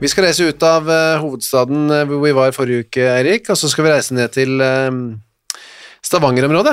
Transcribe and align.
Vi 0.00 0.08
skal 0.08 0.24
reise 0.24 0.46
ut 0.48 0.62
av 0.64 0.86
eh, 0.88 1.20
hovedstaden 1.20 1.90
eh, 1.92 2.06
hvor 2.08 2.22
vi 2.24 2.32
var 2.32 2.54
forrige 2.56 2.86
uke, 2.86 3.04
Eirik, 3.18 3.50
og 3.52 3.58
så 3.60 3.68
skal 3.68 3.84
vi 3.84 3.92
reise 3.92 4.16
ned 4.16 4.32
til 4.32 4.62
eh, 4.64 4.88
Stavanger-området. 6.08 6.72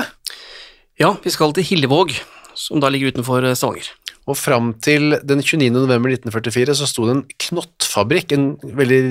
Ja, 0.98 1.12
vi 1.20 1.32
skal 1.34 1.52
til 1.52 1.66
Hillevåg, 1.68 2.14
som 2.56 2.80
da 2.80 2.88
ligger 2.88 3.12
utenfor 3.12 3.44
Stavanger. 3.52 3.92
Og 4.28 4.36
fram 4.36 4.72
til 4.84 5.18
den 5.24 5.40
29. 5.40 5.68
november 5.72 6.12
1944 6.12 6.78
så 6.80 6.88
sto 6.88 7.04
det 7.08 7.14
en 7.18 7.22
knottfabrikk, 7.48 8.32
en 8.32 8.48
veldig 8.80 9.02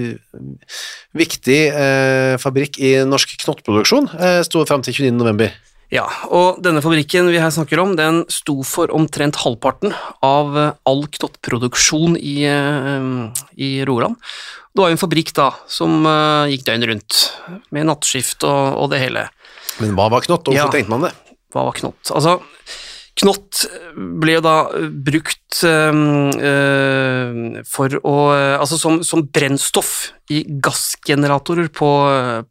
viktig 1.17 1.61
eh, 1.69 2.33
fabrikk 2.41 2.77
i 2.81 2.95
norsk 3.05 3.37
knottproduksjon, 3.45 4.11
eh, 4.17 4.41
sto 4.45 4.65
fram 4.65 4.85
til 4.85 4.97
29. 4.97 5.13
november. 5.17 5.53
Ja, 5.93 6.03
og 6.35 6.57
denne 6.59 6.81
fabrikken 6.83 7.29
vi 7.31 7.39
her 7.39 7.51
snakker 7.55 7.79
om, 7.79 7.93
den 7.95 8.25
sto 8.33 8.57
for 8.67 8.91
omtrent 8.91 9.37
halvparten 9.39 9.93
av 10.25 10.57
eh, 10.59 10.73
all 10.89 11.05
knottproduksjon 11.15 12.17
i, 12.19 12.41
eh, 12.43 13.45
i 13.55 13.69
Rogaland. 13.87 14.17
Det 14.75 14.83
var 14.83 14.91
jo 14.91 14.97
en 14.97 15.01
fabrikk 15.01 15.31
da, 15.37 15.45
som 15.71 16.03
eh, 16.03 16.51
gikk 16.51 16.65
døgnet 16.67 16.91
rundt, 16.91 17.21
med 17.71 17.87
nattskift 17.87 18.43
og, 18.43 18.75
og 18.83 18.91
det 18.91 18.99
hele. 19.05 19.23
Men 19.79 19.95
hva 19.95 20.09
var 20.11 20.27
knott, 20.27 20.43
og 20.49 20.53
hvorfor 20.57 20.67
Ja. 20.67 20.75
tenkte 20.75 20.91
man 20.91 21.07
det? 21.07 21.13
Hva 21.55 21.63
var 21.69 21.79
knott? 21.79 22.11
Altså, 22.11 22.35
knott 23.23 23.63
ble 23.95 24.35
jo 24.35 24.43
da 24.45 24.57
brukt 25.07 25.63
øh, 25.65 27.63
for 27.71 27.95
å 28.03 28.15
Altså 28.59 28.77
som, 28.81 28.99
som 29.07 29.23
brennstoff 29.23 30.11
i 30.33 30.43
gassgeneratorer 30.63 31.71
på, 31.73 31.89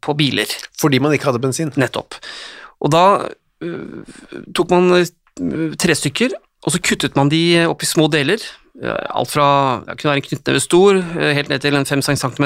på 0.01 0.17
biler, 0.17 0.49
Fordi 0.81 0.99
man 1.03 1.13
ikke 1.13 1.29
hadde 1.29 1.43
bensin. 1.43 1.71
nettopp. 1.77 2.17
Og 2.83 2.93
da 2.93 3.03
øh, 3.63 4.05
tok 4.55 4.71
man 4.73 4.91
øh, 4.93 5.75
tre 5.79 5.95
stykker, 5.97 6.35
og 6.65 6.73
så 6.73 6.81
kuttet 6.83 7.17
man 7.17 7.31
de 7.31 7.65
opp 7.67 7.83
i 7.83 7.89
små 7.89 8.07
deler. 8.11 8.41
Alt 8.77 9.33
fra 9.33 9.49
det 9.87 9.97
kunne 9.97 10.11
være 10.11 10.21
en 10.21 10.29
knyttneve 10.29 10.61
stor, 10.61 11.01
øh, 11.01 11.33
helt 11.33 11.49
ned 11.49 11.59
til 11.63 11.75
en 11.75 11.87
5-6 11.87 12.21
cm. 12.21 12.45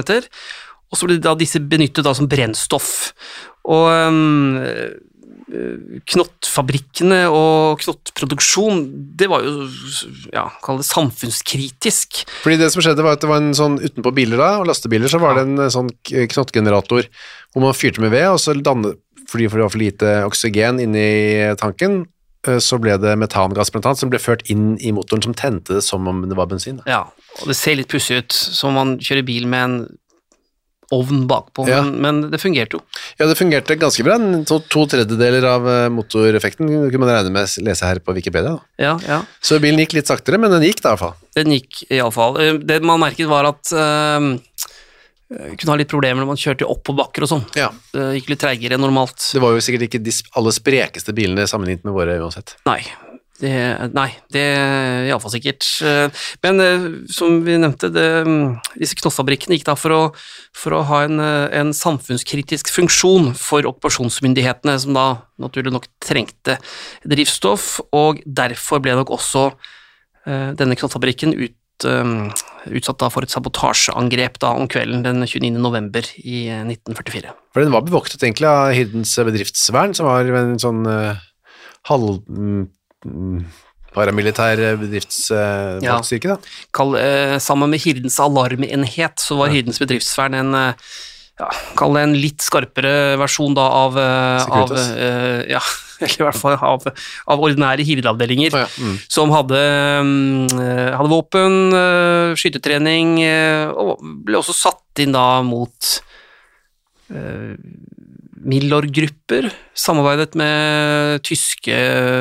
Og 0.92 1.00
så 1.00 1.08
ble 1.08 1.22
da 1.24 1.36
disse 1.40 1.60
benyttet 1.60 2.06
da 2.08 2.14
som 2.16 2.28
brennstoff. 2.32 3.12
Og 3.72 3.88
øh, 3.92 4.92
knottfabrikkene 6.08 7.26
og 7.32 7.82
knottproduksjon, 7.82 8.84
det 9.20 9.28
var 9.32 9.44
jo 9.44 9.68
ja, 10.32 10.46
kall 10.64 10.80
det 10.80 10.88
samfunnskritisk. 10.88 12.24
Fordi 12.44 12.60
det 12.62 12.72
som 12.74 12.84
skjedde 12.84 13.04
var 13.06 13.18
at 13.18 13.24
det 13.24 13.32
var 13.32 13.44
en 13.44 13.56
sånn 13.58 13.80
utenpå 13.82 14.14
biler 14.16 14.40
da, 14.40 14.54
og 14.62 14.70
lastebiler, 14.70 15.12
så 15.12 15.20
var 15.22 15.38
det 15.38 15.48
en 15.48 15.74
sånn 15.74 15.92
knottgenerator 16.08 17.08
hvor 17.52 17.66
man 17.66 17.76
fyrte 17.76 18.04
med 18.04 18.14
ved, 18.16 18.30
og 18.32 18.40
så 18.40 18.56
dannet, 18.56 19.00
fordi 19.32 19.48
det 19.48 19.62
var 19.64 19.72
for 19.74 19.82
lite 19.82 20.16
oksygen 20.28 20.82
inni 20.84 21.08
tanken, 21.62 22.02
eh, 22.48 22.60
så 22.60 22.80
ble 22.82 22.98
det 23.02 23.16
metangass 23.22 23.72
blant 23.72 23.88
annet, 23.88 24.02
som 24.04 24.12
ble 24.12 24.20
ført 24.22 24.44
inn 24.52 24.76
i 24.84 24.92
motoren, 24.96 25.24
som 25.24 25.34
tente 25.38 25.80
det 25.80 25.86
som 25.88 26.08
om 26.12 26.22
det 26.28 26.36
var 26.38 26.52
bensin. 26.52 26.82
da. 26.84 26.90
Ja, 26.92 27.02
og 27.42 27.48
det 27.48 27.56
ser 27.60 27.80
litt 27.80 27.90
pussig 27.92 28.22
ut, 28.26 28.32
som 28.36 28.74
om 28.76 28.80
man 28.82 28.96
kjører 29.00 29.26
bil 29.28 29.48
med 29.48 29.64
en 29.70 29.82
ovn 30.92 31.22
bakpå, 31.24 31.64
Ja. 31.70 31.78
men, 31.88 32.02
men 32.04 32.32
det 32.34 32.40
fungerte 32.42 32.76
jo. 32.76 32.82
Ja, 33.16 33.24
det 33.30 33.38
fungerte 33.40 33.78
ganske 33.80 34.04
bra. 34.04 34.18
To, 34.50 34.58
to 34.68 34.82
tredjedeler 34.92 35.46
av 35.48 35.68
eh, 35.72 35.86
motoreffekten 35.88 36.68
kunne 36.68 37.00
man 37.06 37.14
regne 37.14 37.32
med 37.32 37.48
å 37.48 37.64
lese 37.64 37.88
her 37.88 38.02
på 38.04 38.12
Wikipedia. 38.18 38.58
Da. 38.58 38.84
Ja, 38.84 38.98
ja. 39.08 39.22
Så 39.40 39.62
bilen 39.64 39.80
gikk 39.80 39.96
litt 39.96 40.12
saktere, 40.12 40.36
men 40.42 40.52
den 40.52 40.66
gikk 40.68 40.82
da 40.84 40.92
i 40.92 40.98
hvert 40.98 41.06
fall. 41.06 41.16
Den 41.40 41.54
gikk 41.56 41.86
iallfall. 41.88 42.42
Det 42.68 42.82
man 42.84 43.00
merket, 43.06 43.30
var 43.32 43.48
at 43.54 43.72
uh, 43.72 44.34
kunne 45.32 45.72
ha 45.72 45.78
litt 45.80 45.92
problemer 45.92 46.24
når 46.24 46.32
man 46.34 46.40
kjørte 46.40 46.68
opp 46.68 46.84
på 46.88 46.96
bakker 46.98 47.24
og 47.26 47.32
sånn. 47.32 47.46
Ja. 47.56 47.70
Det 47.94 48.10
gikk 48.18 48.34
litt 48.34 48.44
treigere 48.44 48.76
enn 48.76 48.84
normalt. 48.84 49.22
Det 49.32 49.42
var 49.44 49.56
jo 49.56 49.64
sikkert 49.64 49.88
ikke 49.88 50.04
de 50.04 50.16
aller 50.40 50.56
sprekeste 50.56 51.16
bilene 51.16 51.48
sammenlignet 51.48 51.88
med 51.88 51.96
våre 51.96 52.20
uansett. 52.20 52.58
Nei. 52.68 52.82
Det, 53.42 53.50
nei, 53.98 54.12
det 54.30 54.42
er 54.54 55.08
iallfall 55.10 55.32
sikkert. 55.34 55.66
Eh, 55.82 56.26
Men 56.44 56.62
eh, 56.62 56.84
som 57.10 57.40
vi 57.42 57.56
nevnte, 57.58 57.90
det, 57.90 58.04
mm, 58.28 58.60
disse 58.78 58.94
knossfabrikkene 59.00 59.58
gikk 59.58 59.66
da 59.66 59.74
for 59.80 59.96
å, 59.96 60.02
for 60.54 60.76
å 60.78 60.84
ha 60.86 61.00
en, 61.08 61.18
eh, 61.24 61.48
en 61.58 61.72
samfunnskritisk 61.74 62.70
funksjon 62.70 63.32
for 63.34 63.66
okkupasjonsmyndighetene, 63.66 64.76
som 64.84 64.94
da 64.94 65.08
naturlig 65.42 65.74
nok 65.74 65.90
trengte 66.06 66.60
drivstoff, 67.02 67.80
og 67.90 68.22
derfor 68.30 68.84
ble 68.86 68.94
nok 69.00 69.10
også 69.18 69.48
eh, 70.28 70.52
denne 70.60 70.78
knossfabrikken 70.78 71.34
ut, 71.34 71.58
eh, 71.88 72.12
utsatt 72.78 73.00
da 73.02 73.10
for 73.14 73.26
et 73.26 73.34
sabotasjeangrep 73.34 74.40
da 74.44 74.54
om 74.58 74.70
kvelden 74.72 75.06
den 75.06 75.26
29. 75.26 75.58
november 75.62 76.06
i 76.22 76.46
eh, 76.50 76.64
1944. 76.66 77.34
For 77.56 77.66
den 77.66 77.74
var 77.74 77.86
bevoktet 77.88 78.24
egentlig 78.24 78.50
av 78.50 78.72
Hirdens 78.76 79.16
bedriftsvern, 79.18 79.96
som 79.98 80.10
var 80.10 80.30
en 80.42 80.58
sånn 80.62 80.86
uh, 80.88 81.20
halv... 81.90 82.22
mm, 82.30 83.44
paramilitær 83.92 84.60
Ja. 85.84 85.98
da. 86.00 86.38
Kall, 86.72 86.94
uh, 86.96 87.36
sammen 87.44 87.74
med 87.74 87.82
Hirdens 87.84 88.22
alarmenhet 88.24 89.20
så 89.20 89.36
var 89.42 89.52
Hirdens 89.52 89.82
bedriftsvern 89.84 90.38
en 90.40 90.56
uh, 90.56 90.92
ja, 91.42 91.50
Kall 91.80 91.96
det 91.98 92.04
en 92.06 92.18
litt 92.20 92.44
skarpere 92.44 93.18
versjon 93.22 93.56
da 93.58 93.68
av, 93.82 93.98
eh, 94.00 94.58
av 94.62 94.74
eh, 94.78 95.40
Ja, 95.52 95.62
eller 96.06 96.24
i 96.24 96.28
hvert 96.28 96.40
fall 96.40 96.58
av, 96.58 96.88
av 97.32 97.44
ordinære 97.46 97.86
Hirde-avdelinger. 97.88 98.56
Ja, 98.56 98.68
mm. 98.82 98.98
Som 99.12 99.34
hadde, 99.36 99.62
eh, 99.62 100.92
hadde 100.98 101.12
våpen, 101.12 101.60
eh, 101.78 102.34
skytetrening, 102.40 103.18
eh, 103.26 103.68
og 103.72 104.02
ble 104.26 104.42
også 104.42 104.56
satt 104.58 105.04
inn 105.04 105.16
da 105.16 105.42
mot 105.46 105.92
uh, 107.12 107.54
Milorg-grupper, 108.42 109.48
samarbeidet 109.78 110.34
med 110.40 111.22
tyske 111.24 111.76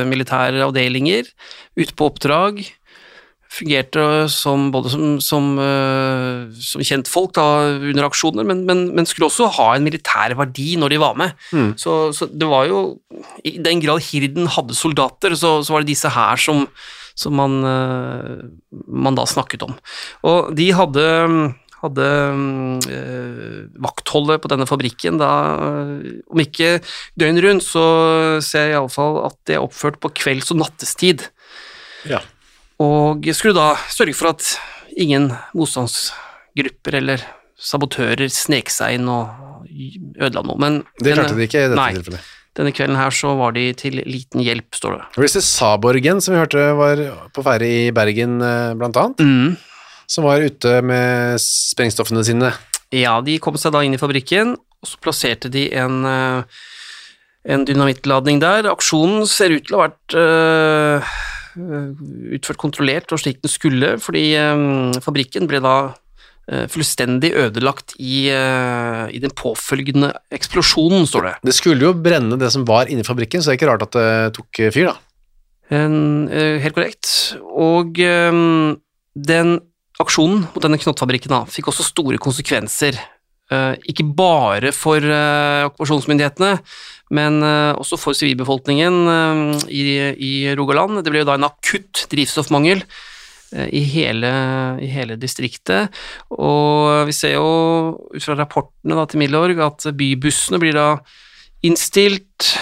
militære 0.07 0.63
avdelinger 0.67 1.27
ute 1.81 1.97
på 1.97 2.11
oppdrag. 2.11 2.61
Fungerte 3.51 4.03
som, 4.31 4.69
både 4.71 4.93
som, 4.93 5.17
som, 5.25 5.47
eh, 5.59 6.61
som 6.63 6.85
kjentfolk 6.87 7.35
da, 7.35 7.47
under 7.91 8.07
aksjoner, 8.07 8.47
men, 8.47 8.63
men, 8.69 8.85
men 8.95 9.09
skulle 9.09 9.27
også 9.27 9.49
ha 9.57 9.73
en 9.75 9.87
militær 9.87 10.37
verdi 10.39 10.77
når 10.79 10.95
de 10.95 11.01
var 11.03 11.19
med. 11.19 11.35
Mm. 11.51 11.73
Så, 11.81 11.97
så 12.15 12.31
det 12.31 12.47
var 12.47 12.69
jo 12.71 13.01
I 13.43 13.57
den 13.59 13.83
grad 13.83 14.05
Hirden 14.07 14.47
hadde 14.55 14.79
soldater, 14.79 15.35
så, 15.35 15.59
så 15.67 15.75
var 15.75 15.83
det 15.83 15.91
disse 15.91 16.13
her 16.15 16.39
som, 16.39 16.63
som 17.19 17.35
man, 17.41 17.59
eh, 17.67 18.47
man 18.87 19.19
da 19.19 19.27
snakket 19.27 19.67
om. 19.67 19.75
Og 20.31 20.55
de 20.55 20.71
hadde 20.77 21.09
hadde 21.81 22.07
øh, 22.93 23.61
vaktholdet 23.81 24.43
på 24.43 24.51
denne 24.53 24.67
fabrikken 24.69 25.17
da, 25.21 25.31
om 26.29 26.43
ikke 26.43 26.75
døgn 27.17 27.41
rundt, 27.41 27.65
så 27.65 27.85
ser 28.45 28.69
jeg 28.69 28.77
iallfall 28.77 29.23
at 29.25 29.39
det 29.49 29.57
er 29.57 29.65
oppført 29.65 29.97
på 30.03 30.13
kvelds- 30.13 30.53
og 30.53 30.61
nattestid. 30.61 31.25
Ja. 32.05 32.21
Og 32.81 33.27
skulle 33.37 33.55
da 33.59 33.75
sørge 33.93 34.15
for 34.17 34.33
at 34.33 34.55
ingen 34.97 35.29
motstandsgrupper 35.57 36.97
eller 37.01 37.23
sabotører 37.61 38.31
snek 38.33 38.71
seg 38.73 38.97
inn 38.97 39.09
og 39.13 39.67
ødela 40.21 40.43
noe. 40.47 40.57
Men 40.61 40.79
Det 40.99 41.13
klarte 41.17 41.37
de 41.37 41.45
ikke 41.49 41.61
i 41.61 41.69
dette 41.69 41.77
nei, 41.79 41.91
tilfellet. 41.99 42.29
denne 42.57 42.73
kvelden 42.75 42.97
her 42.99 43.13
så 43.15 43.35
var 43.39 43.53
de 43.53 43.67
til 43.79 44.01
liten 44.09 44.41
hjelp, 44.45 44.71
står 44.75 44.97
det. 44.97 45.05
Det 45.17 45.27
disse 45.29 45.43
Saborgen 45.45 46.23
som 46.25 46.35
vi 46.35 46.41
hørte 46.41 46.65
var 46.79 47.03
på 47.37 47.45
ferde 47.45 47.69
i 47.69 47.91
Bergen, 47.95 48.41
eh, 48.43 48.73
blant 48.81 48.97
annet, 48.97 49.21
Mm. 49.21 49.57
som 50.09 50.25
var 50.25 50.41
ute 50.41 50.81
med 50.83 51.39
sprengstoffene 51.39 52.25
sine. 52.25 52.55
Ja, 52.91 53.21
de 53.21 53.39
kom 53.39 53.55
seg 53.61 53.73
da 53.73 53.81
inn 53.85 53.95
i 53.95 54.01
fabrikken, 54.01 54.57
og 54.57 54.89
så 54.89 54.97
plasserte 54.99 55.51
de 55.53 55.69
en, 55.75 56.05
eh, 56.07 56.43
en 57.45 57.65
dynamittladning 57.65 58.41
der. 58.41 58.65
Aksjonen 58.73 59.27
ser 59.29 59.51
ut 59.53 59.67
til 59.69 59.77
å 59.77 59.83
ha 59.83 59.89
vært 59.89 60.17
eh, 60.17 61.07
utført 61.57 62.61
kontrollert 62.61 63.13
og 63.13 63.21
slik 63.23 63.41
den 63.43 63.53
skulle, 63.53 63.97
fordi 64.03 64.31
eh, 64.39 65.01
fabrikken 65.03 65.49
ble 65.51 65.61
da 65.65 65.75
eh, 66.51 66.67
fullstendig 66.71 67.33
ødelagt 67.35 67.97
i, 67.99 68.29
eh, 68.35 69.05
i 69.11 69.23
den 69.23 69.35
påfølgende 69.37 70.13
eksplosjonen, 70.35 71.09
står 71.11 71.29
det. 71.29 71.35
Det 71.51 71.57
skulle 71.57 71.89
jo 71.89 71.95
brenne 71.97 72.39
det 72.41 72.53
som 72.55 72.67
var 72.69 72.91
inni 72.91 73.07
fabrikken, 73.07 73.43
så 73.43 73.51
det 73.51 73.57
er 73.57 73.61
ikke 73.61 73.71
rart 73.73 73.87
at 73.89 73.99
det 73.99 74.11
tok 74.39 74.63
fyr, 74.75 74.93
da. 74.93 74.99
En, 75.71 76.29
eh, 76.29 76.59
helt 76.63 76.75
korrekt. 76.75 77.11
Og 77.47 77.99
eh, 78.03 78.43
den 79.15 79.57
aksjonen 80.01 80.47
mot 80.49 80.63
denne 80.65 80.81
knottfabrikken 80.81 81.33
da, 81.33 81.45
fikk 81.51 81.71
også 81.71 81.87
store 81.87 82.19
konsekvenser. 82.23 82.99
Eh, 83.51 83.75
ikke 83.91 84.07
bare 84.15 84.71
for 84.75 85.03
eh, 85.03 85.67
okkupasjonsmyndighetene, 85.67 86.53
men 87.17 87.41
eh, 87.43 87.73
også 87.75 87.99
for 87.99 88.15
sivilbefolkningen 88.15 89.01
i, 89.67 89.83
i 90.15 90.35
Rogaland. 90.59 91.01
Det 91.03 91.11
ble 91.11 91.25
jo 91.25 91.31
da 91.33 91.39
en 91.39 91.49
akutt 91.49 92.05
drivstoffmangel 92.13 92.85
i 93.51 93.81
hele, 93.83 94.29
i 94.79 94.87
hele 94.87 95.17
distriktet, 95.19 95.91
og 96.31 97.09
vi 97.09 97.15
ser 97.17 97.33
jo 97.33 97.49
ut 98.15 98.23
fra 98.23 98.37
rapportene 98.39 98.95
da, 98.95 99.09
til 99.11 99.19
Milorg 99.19 99.59
at 99.65 99.89
bybussene 99.99 100.61
blir 100.63 100.77
da 100.79 100.85
innstilt, 101.67 102.53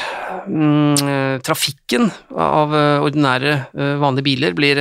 mm, 0.48 1.44
trafikken 1.44 2.08
av 2.32 2.72
ordinære, 3.04 3.58
vanlige 4.00 4.28
biler 4.30 4.56
blir, 4.56 4.80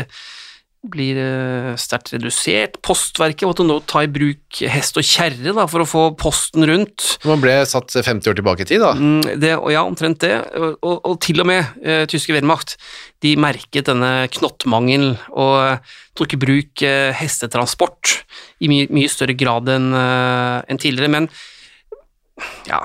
blir 0.92 1.20
eh, 1.22 1.72
sterkt 1.80 2.14
redusert. 2.16 2.80
Postverket 2.86 3.48
måtte 3.50 3.66
nå 3.68 3.80
ta 3.90 4.04
i 4.06 4.12
bruk 4.12 4.62
hest 4.72 5.00
og 5.00 5.06
kjerre 5.08 5.54
da, 5.56 5.68
for 5.70 5.84
å 5.84 5.90
få 5.90 6.04
posten 6.20 6.66
rundt. 6.70 7.18
Man 7.28 7.44
ble 7.44 7.60
satt 7.70 7.94
50 7.94 8.32
år 8.32 8.40
tilbake 8.40 8.66
i 8.66 8.70
tid, 8.70 8.84
da. 8.84 8.94
Mm, 8.98 9.40
Det, 9.42 9.54
og 9.58 9.72
ja, 9.74 9.84
omtrent 9.88 10.22
det. 10.24 10.36
Og, 10.58 10.98
og, 10.98 11.16
til 11.24 11.44
og 11.44 11.50
med 11.50 11.78
eh, 11.84 12.06
tyske 12.10 12.36
Wehrmacht 12.36 12.78
de 13.26 13.34
merket 13.40 13.88
denne 13.90 14.28
knottmangelen 14.34 15.16
og 15.34 15.56
eh, 15.64 15.96
tok 16.18 16.36
i 16.36 16.42
bruk 16.42 16.86
eh, 16.86 17.10
hestetransport 17.18 18.18
i 18.64 18.70
mye, 18.72 18.90
mye 18.94 19.12
større 19.12 19.38
grad 19.38 19.70
enn 19.74 19.92
eh, 19.98 20.58
enn 20.68 20.82
tidligere. 20.82 21.14
Men 21.14 21.30
ja 22.70 22.82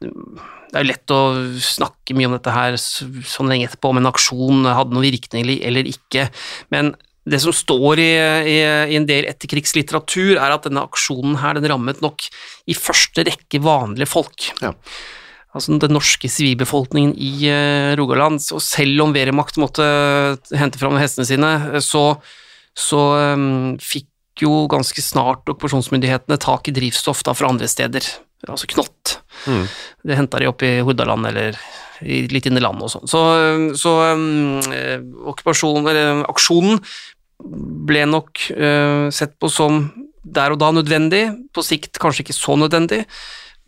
Det 0.00 0.78
er 0.78 0.84
jo 0.84 0.88
lett 0.88 1.12
å 1.12 1.20
snakke 1.60 2.14
mye 2.16 2.30
om 2.30 2.36
dette 2.38 2.54
her 2.54 2.76
sånn 2.78 3.50
lenge 3.50 3.66
etterpå, 3.68 3.90
om 3.90 4.00
en 4.00 4.08
aksjon 4.08 4.68
hadde 4.70 4.94
noen 4.94 5.08
virkning 5.10 5.48
eller 5.58 5.88
ikke. 5.90 6.28
Men 6.72 6.94
det 7.28 7.40
som 7.42 7.52
står 7.54 8.00
i, 8.00 8.10
i, 8.48 8.58
i 8.92 8.96
en 8.96 9.06
del 9.08 9.28
etterkrigslitteratur, 9.28 10.38
er 10.38 10.54
at 10.54 10.66
denne 10.66 10.84
aksjonen 10.88 11.38
her, 11.42 11.58
den 11.58 11.68
rammet 11.70 12.00
nok 12.04 12.24
i 12.70 12.76
første 12.76 13.26
rekke 13.28 13.60
vanlige 13.64 14.08
folk. 14.08 14.50
Ja. 14.64 14.72
Altså 15.50 15.74
den 15.82 15.96
norske 15.96 16.30
sivilbefolkningen 16.30 17.16
i 17.18 17.50
uh, 17.50 17.92
Rogaland. 17.98 18.42
Og 18.54 18.62
selv 18.62 19.02
om 19.04 19.14
Wehrmacht 19.16 19.58
måtte 19.60 19.84
hente 20.54 20.78
fram 20.78 20.98
hestene 21.00 21.26
sine, 21.26 21.50
eh, 21.72 21.82
så, 21.82 22.04
så 22.78 23.02
um, 23.34 23.74
fikk 23.82 24.06
jo 24.44 24.64
ganske 24.70 25.02
snart 25.04 25.42
okkupasjonsmyndighetene 25.50 26.38
tak 26.40 26.70
i 26.70 26.74
drivstoff 26.76 27.24
da 27.26 27.34
fra 27.36 27.50
andre 27.50 27.68
steder, 27.68 28.06
altså 28.46 28.70
knott. 28.70 28.99
Mm. 29.46 29.64
Det 30.10 30.18
henta 30.18 30.42
de 30.42 30.50
opp 30.50 30.64
i 30.66 30.74
Hordaland 30.84 31.30
eller 31.30 31.56
i, 32.00 32.24
litt 32.32 32.48
inn 32.48 32.58
i 32.58 32.64
landet 32.64 32.88
og 32.88 32.94
sånn. 32.94 33.10
Så, 33.10 33.22
så 33.80 33.96
um, 34.16 34.60
okkupasjon, 35.32 35.88
eller 35.90 36.24
aksjonen 36.30 36.80
ble 37.88 38.06
nok 38.08 38.46
uh, 38.52 39.08
sett 39.14 39.36
på 39.40 39.48
som 39.52 39.84
der 40.20 40.54
og 40.54 40.60
da 40.60 40.70
nødvendig, 40.74 41.24
på 41.54 41.64
sikt 41.64 42.00
kanskje 42.00 42.26
ikke 42.26 42.36
så 42.36 42.56
nødvendig, 42.60 43.04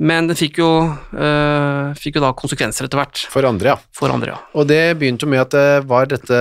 men 0.02 0.26
den 0.26 0.38
fikk 0.38 0.58
jo, 0.58 0.70
øh, 0.90 1.92
fikk 2.00 2.16
jo 2.18 2.24
da 2.24 2.32
konsekvenser 2.34 2.88
etter 2.88 2.98
hvert 2.98 3.20
For 3.30 3.46
andre, 3.46 3.74
ja. 3.74 3.76
for 3.94 4.10
andre, 4.10 4.34
ja. 4.34 4.38
Og 4.58 4.66
det 4.66 4.96
begynte 4.98 5.28
med 5.30 5.44
at 5.44 5.52
det 5.54 5.84
var 5.90 6.08
dette 6.10 6.38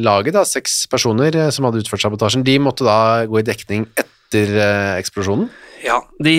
laget, 0.00 0.34
da, 0.34 0.46
seks 0.48 0.82
personer 0.90 1.36
eh, 1.36 1.52
som 1.54 1.68
hadde 1.68 1.84
utført 1.84 2.02
sabotasjen, 2.02 2.44
de 2.46 2.56
måtte 2.62 2.86
da 2.86 3.26
gå 3.30 3.42
i 3.42 3.46
dekning 3.46 3.86
etter 4.00 4.56
eh, 4.56 4.94
eksplosjonen. 4.98 5.46
Ja, 5.80 5.96
de, 6.20 6.34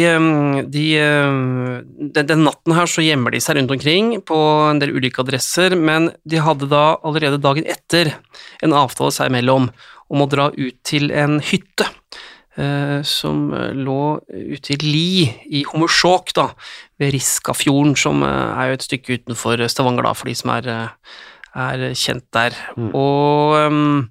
de, 0.69 0.85
den, 2.13 2.27
den 2.29 2.43
natten 2.45 2.75
her 2.77 2.89
så 2.89 3.01
gjemmer 3.01 3.33
de 3.33 3.39
seg 3.41 3.57
rundt 3.57 3.73
omkring 3.73 4.11
på 4.27 4.38
en 4.69 4.81
del 4.81 4.93
ulike 4.93 5.23
adresser, 5.23 5.73
men 5.73 6.11
de 6.29 6.43
hadde 6.45 6.69
da 6.69 6.99
allerede 7.01 7.41
dagen 7.41 7.65
etter 7.65 8.13
en 8.61 8.75
avtale 8.77 9.13
seg 9.15 9.31
imellom 9.31 9.71
om 10.11 10.23
å 10.23 10.29
dra 10.29 10.49
ut 10.53 10.77
til 10.88 11.09
en 11.15 11.39
hytte 11.41 11.88
eh, 12.59 12.99
som 13.07 13.49
eh, 13.55 13.71
lå 13.75 14.19
ute 14.27 14.75
i 14.75 14.79
Li 14.83 15.11
i 15.59 15.63
Hommersåk, 15.69 16.33
da, 16.38 16.49
ved 17.01 17.15
Riskafjorden, 17.15 17.95
som 17.99 18.23
eh, 18.27 18.61
er 18.61 18.71
jo 18.71 18.79
et 18.79 18.88
stykke 18.88 19.19
utenfor 19.21 19.65
Stavanger, 19.71 20.07
da, 20.07 20.15
for 20.17 20.31
de 20.31 20.38
som 20.38 20.53
er, 20.57 20.69
eh, 20.71 21.19
er 21.65 21.85
kjent 21.97 22.27
der. 22.35 22.57
Og 22.91 23.57
um, 23.71 24.09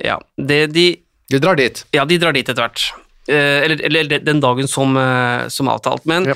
ja, 0.00 0.18
det 0.38 0.64
de 0.72 0.86
De 1.32 1.38
drar 1.40 1.56
dit. 1.56 1.84
ja, 1.94 2.04
de 2.04 2.18
drar 2.20 2.34
dit 2.36 2.48
etter 2.48 2.62
hvert. 2.62 2.90
Eh, 3.30 3.62
eller, 3.64 3.82
eller 3.86 4.18
den 4.18 4.40
dagen 4.42 4.68
som, 4.68 4.96
eh, 4.98 5.48
som 5.48 5.70
avtalt. 5.70 6.06
Men 6.06 6.26
Ja. 6.26 6.34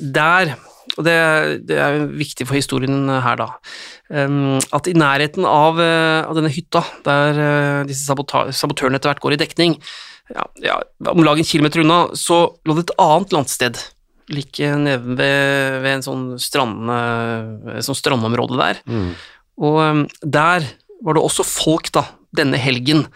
der, 0.00 0.56
og 0.96 1.04
det, 1.04 1.66
det 1.68 1.78
er 1.78 2.06
viktig 2.10 2.46
for 2.46 2.58
historien 2.58 3.06
her, 3.08 3.36
da, 3.36 3.46
at 4.10 4.88
i 4.88 4.96
nærheten 4.98 5.44
av, 5.46 5.78
eh, 5.78 6.26
av 6.26 6.34
denne 6.34 6.50
hytta, 6.50 6.82
der 7.04 7.84
disse 7.86 8.08
sabotørene 8.08 8.98
etter 8.98 9.12
hvert 9.12 9.22
går 9.22 9.36
i 9.36 9.42
dekning, 9.44 9.78
ja, 10.34 10.44
ja, 10.60 10.82
om 11.08 11.22
lag 11.24 11.38
en 11.38 11.46
kilometer 11.46 11.80
unna, 11.84 12.08
så 12.18 12.50
lå 12.66 12.74
det 12.76 12.88
et 12.88 12.96
annet 12.98 13.32
landsted. 13.32 13.78
Like 14.28 14.74
nede 14.76 15.16
ved, 15.16 15.78
ved 15.80 15.92
en 15.94 16.04
sånn, 16.04 16.24
strand, 16.36 16.84
sånn 17.80 17.96
strandområde 17.96 18.58
der. 18.60 18.82
Mm. 18.84 19.14
Og 19.64 20.10
der 20.20 20.66
var 21.00 21.16
det 21.16 21.22
også 21.24 21.46
folk 21.48 21.88
da, 21.96 22.04
denne 22.36 22.60
helgen, 22.60 23.06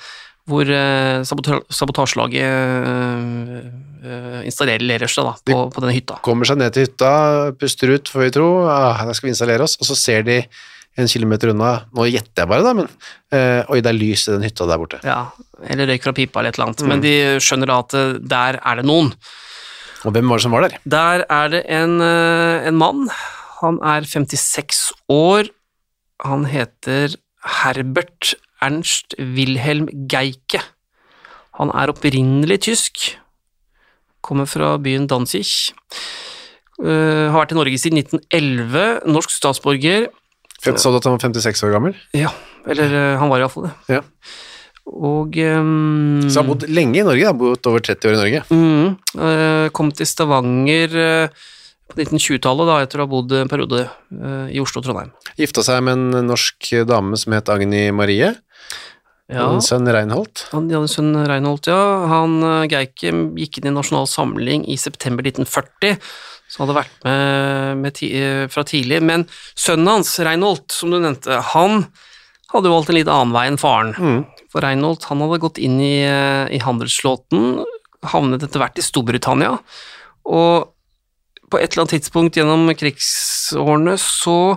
hvor 0.51 0.67
uh, 0.67 1.23
sabotasjelaget 1.23 2.43
uh, 2.89 3.63
uh, 4.03 4.41
installerer 4.49 4.83
lerørsla 4.83 5.25
da, 5.29 5.35
på, 5.47 5.59
på 5.71 5.85
denne 5.85 5.95
hytta. 5.95 6.19
Kommer 6.27 6.49
seg 6.49 6.59
ned 6.59 6.75
til 6.75 6.89
hytta, 6.89 7.13
puster 7.61 7.95
ut, 7.95 8.11
får 8.11 8.25
vi 8.25 8.33
tro, 8.35 8.49
ah, 8.67 9.05
der 9.07 9.19
skal 9.19 9.31
vi 9.31 9.35
installere 9.37 9.67
oss, 9.69 9.79
og 9.79 9.89
så 9.89 9.99
ser 9.99 10.27
de 10.27 10.41
en 11.01 11.09
kilometer 11.09 11.53
unna, 11.55 11.71
nå 11.97 12.05
gjetter 12.11 12.43
jeg 12.43 12.51
bare 12.51 12.67
da, 12.67 12.73
men 12.77 12.89
eh, 13.33 13.63
oi, 13.73 13.79
det 13.81 13.89
er 13.89 13.97
lys 13.97 14.27
i 14.27 14.35
den 14.35 14.43
hytta 14.45 14.67
der 14.69 14.81
borte. 14.83 14.99
Ja, 15.09 15.23
eller 15.73 15.89
røyk 15.89 16.05
fra 16.05 16.13
pipa 16.19 16.43
eller 16.43 16.53
et 16.53 16.59
eller 16.59 16.69
annet, 16.69 16.83
men 16.91 17.01
de 17.01 17.15
skjønner 17.41 17.71
da 17.71 17.79
at 17.81 17.97
der 18.35 18.59
er 18.61 18.77
det 18.77 18.85
noen. 18.91 19.09
Og 20.05 20.13
hvem 20.13 20.29
var 20.29 20.43
det 20.43 20.45
som 20.45 20.53
var 20.53 20.67
der? 20.67 20.77
Der 20.85 21.25
er 21.33 21.49
det 21.55 21.63
en, 21.73 21.97
en 22.05 22.77
mann, 22.77 23.07
han 23.63 23.81
er 23.95 24.05
56 24.05 24.85
år, 25.17 25.49
han 26.29 26.45
heter 26.51 27.17
Herbert 27.63 28.35
Ernst 28.63 29.17
Wilhelm 29.19 29.89
Geike. 30.11 30.63
Han 31.59 31.73
er 31.77 31.93
opprinnelig 31.93 32.63
tysk, 32.69 33.11
kommer 34.25 34.49
fra 34.49 34.77
byen 34.83 35.09
Danzig. 35.11 35.45
Uh, 36.83 37.29
har 37.31 37.43
vært 37.43 37.53
i 37.55 37.59
Norge 37.59 37.79
siden 37.79 38.01
1911, 38.01 39.03
norsk 39.13 39.35
statsborger. 39.35 40.09
Sa 40.63 40.73
Så 40.79 40.95
du 40.95 40.99
at 40.99 41.07
han 41.07 41.19
var 41.19 41.27
56 41.27 41.67
år 41.67 41.75
gammel? 41.75 41.99
Ja, 42.17 42.31
eller 42.71 42.95
uh, 42.95 43.21
han 43.21 43.31
var 43.31 43.43
iallfall 43.43 43.69
det. 43.69 43.99
Ja. 43.99 44.03
Og 44.91 45.37
um, 45.39 46.23
Så 46.27 46.41
han 46.41 46.43
har 46.43 46.49
bodd 46.49 46.67
lenge 46.71 46.99
i 46.99 47.07
Norge, 47.07 47.25
Han 47.25 47.35
har 47.35 47.39
bodd 47.39 47.69
over 47.71 47.83
30 47.85 48.09
år 48.09 48.17
i 48.17 48.21
Norge. 48.21 48.45
Mm, 48.51 48.87
eh, 49.15 49.67
kom 49.77 49.93
til 49.95 50.09
Stavanger 50.09 50.97
eh, 50.99 51.43
på 51.89 51.99
1920-tallet, 52.01 52.69
da, 52.69 52.79
etter 52.83 53.01
å 53.01 53.07
ha 53.07 53.13
bodd 53.13 53.35
en 53.39 53.51
periode 53.53 53.85
eh, 53.87 54.49
i 54.57 54.63
Oslo 54.63 54.83
og 54.83 54.89
Trondheim. 54.89 55.13
Gifta 55.39 55.65
seg 55.67 55.85
med 55.87 56.01
en 56.01 56.27
norsk 56.33 56.73
dame 56.89 57.21
som 57.21 57.37
het 57.37 57.53
Agni 57.53 57.85
Marie, 57.95 58.33
Ja, 59.33 59.47
sønn 59.65 59.89
Reinholdt. 59.89 60.47
han 60.53 60.69
hadde 60.69 60.91
sønn 60.91 61.15
Reinholdt, 61.29 61.71
ja. 61.71 61.81
Han 62.11 62.41
eh, 62.45 62.67
Geike 62.73 63.13
gikk 63.39 63.61
inn 63.61 63.71
i 63.71 63.75
Nasjonal 63.75 64.09
Samling 64.11 64.67
i 64.69 64.77
september 64.81 65.25
1940, 65.25 65.97
så 66.53 66.63
hadde 66.63 66.77
vært 66.77 67.07
med, 67.07 67.79
med 67.81 67.97
ti, 67.97 68.11
eh, 68.19 68.45
fra 68.53 68.65
tidlig. 68.69 69.01
Men 69.05 69.25
sønnen 69.55 69.89
hans, 69.95 70.13
Reinholdt, 70.21 70.75
som 70.75 70.93
du 70.93 70.99
nevnte, 70.99 71.39
han 71.55 71.87
hadde 72.53 72.69
jo 72.69 72.75
valgt 72.75 72.93
en 72.93 72.99
litt 72.99 73.13
annen 73.13 73.33
vei 73.33 73.47
enn 73.49 73.61
faren. 73.61 73.95
Mm. 73.97 74.21
For 74.53 74.65
Reinholdt 74.65 75.09
han 75.09 75.25
hadde 75.25 75.41
gått 75.47 75.63
inn 75.63 75.81
i, 75.81 76.03
eh, 76.05 76.45
i 76.53 76.61
handelsflåten, 76.61 77.65
havnet 78.13 78.45
etter 78.45 78.61
hvert 78.61 78.83
i 78.83 78.85
Storbritannia, 78.85 79.57
og 80.29 80.73
på 81.53 81.61
et 81.61 81.73
eller 81.73 81.85
annet 81.85 81.97
tidspunkt 82.01 82.37
gjennom 82.37 82.69
krigsårene 82.77 83.95
så 84.01 84.57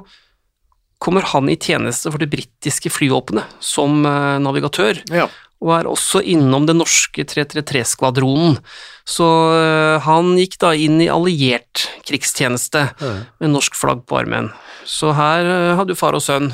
kommer 1.04 1.26
han 1.34 1.50
i 1.52 1.58
tjeneste 1.60 2.12
for 2.12 2.22
det 2.22 2.30
britiske 2.32 2.90
flyvåpenet 2.94 3.58
som 3.64 4.06
eh, 4.08 4.38
navigatør, 4.42 5.02
Ja. 5.14 5.28
og 5.62 5.72
er 5.76 5.90
også 5.90 6.22
innom 6.24 6.66
den 6.68 6.80
norske 6.82 7.26
333-skvadronen. 7.28 8.58
Så 9.06 9.26
eh, 9.56 10.00
han 10.06 10.34
gikk 10.40 10.58
da 10.64 10.72
inn 10.74 11.02
i 11.04 11.10
alliert 11.12 11.86
krigstjeneste 12.08 12.88
med 13.04 13.52
norsk 13.54 13.76
flagg 13.78 14.06
på 14.10 14.18
armen. 14.24 14.52
Så 14.88 15.12
her 15.18 15.46
eh, 15.46 15.74
hadde 15.80 15.94
jo 15.94 16.00
far 16.00 16.18
og 16.18 16.24
sønn 16.26 16.52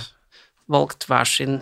valgt 0.71 1.07
hver 1.09 1.27
sin 1.27 1.61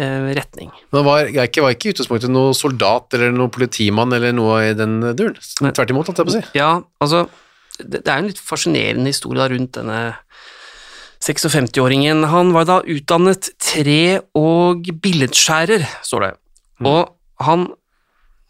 retning. 0.00 0.70
Men 0.94 1.02
var, 1.04 1.26
Geike 1.34 1.60
var 1.60 1.74
ikke 1.74 1.90
i 1.90 1.92
utgangspunktet 1.92 2.30
noen 2.32 2.54
soldat 2.56 3.12
eller 3.18 3.32
noen 3.34 3.50
politimann 3.52 4.14
eller 4.16 4.32
noe 4.32 4.60
i 4.70 4.74
den 4.78 5.00
duren. 5.18 5.34
Tvert 5.74 5.90
imot, 5.92 6.06
holdt 6.08 6.22
jeg 6.22 6.28
på 6.28 6.32
å 6.32 6.36
si. 6.38 6.42
Ja, 6.56 6.68
altså, 7.02 7.24
det, 7.82 7.98
det 8.06 8.08
er 8.08 8.22
en 8.22 8.28
litt 8.30 8.40
fascinerende 8.40 9.10
historie 9.12 9.48
rundt 9.50 9.74
denne 9.76 9.98
56-åringen. 11.20 12.24
Han 12.32 12.52
var 12.56 12.68
da 12.68 12.80
utdannet 12.88 13.50
tre- 13.60 14.22
og 14.36 14.88
billedskjærer, 15.02 15.84
står 16.06 16.24
det. 16.24 16.32
Og 16.86 17.12
han 17.44 17.68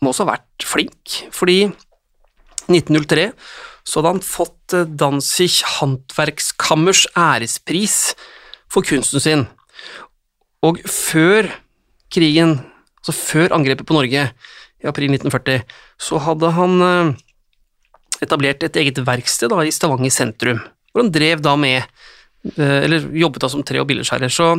må 0.01 0.13
også 0.13 0.25
ha 0.25 0.37
vært 0.37 0.67
flink, 0.67 1.17
fordi 1.35 1.65
1903 2.71 3.31
så 3.85 3.99
hadde 3.99 4.13
han 4.15 4.23
fått 4.25 4.77
eh, 4.77 4.87
Danzig 4.87 5.51
Handverkskammers 5.79 7.07
ærespris 7.19 8.15
for 8.71 8.87
kunsten 8.87 9.23
sin. 9.23 9.47
Og 10.63 10.79
før 10.87 11.49
krigen, 12.13 12.61
altså 13.01 13.17
før 13.17 13.57
angrepet 13.57 13.89
på 13.89 13.97
Norge 13.97 14.29
i 14.31 14.89
april 14.89 15.11
1940, 15.17 15.65
så 16.01 16.21
hadde 16.23 16.53
han 16.57 16.87
eh, 16.87 17.13
etablert 18.25 18.63
et 18.63 18.79
eget 18.79 19.01
verksted 19.07 19.51
da, 19.51 19.65
i 19.65 19.75
Stavanger 19.75 20.13
sentrum, 20.15 20.63
hvor 20.93 21.05
han 21.05 21.13
drev 21.15 21.43
da 21.45 21.57
med 21.59 21.89
eller 22.57 23.11
jobbet 23.21 23.43
da 23.45 23.49
som 23.53 23.63
tre- 23.67 23.81
og 23.83 23.89
billedskjærer. 23.91 24.31
Så 24.33 24.51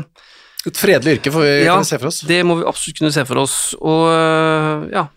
Et 0.67 0.77
fredelig 0.77 1.15
yrke, 1.17 1.31
får 1.33 1.41
vi 1.41 1.53
ja, 1.65 1.73
kan 1.79 1.85
se 1.89 1.97
for 1.97 2.07
oss. 2.11 2.19
det 2.29 2.43
må 2.45 2.59
vi 2.59 2.65
absolutt 2.69 2.99
kunne 2.99 3.11
se 3.15 3.23
for 3.25 3.39
oss. 3.41 3.55
Og 3.81 4.03
øh, 4.13 4.83
ja, 4.93 5.07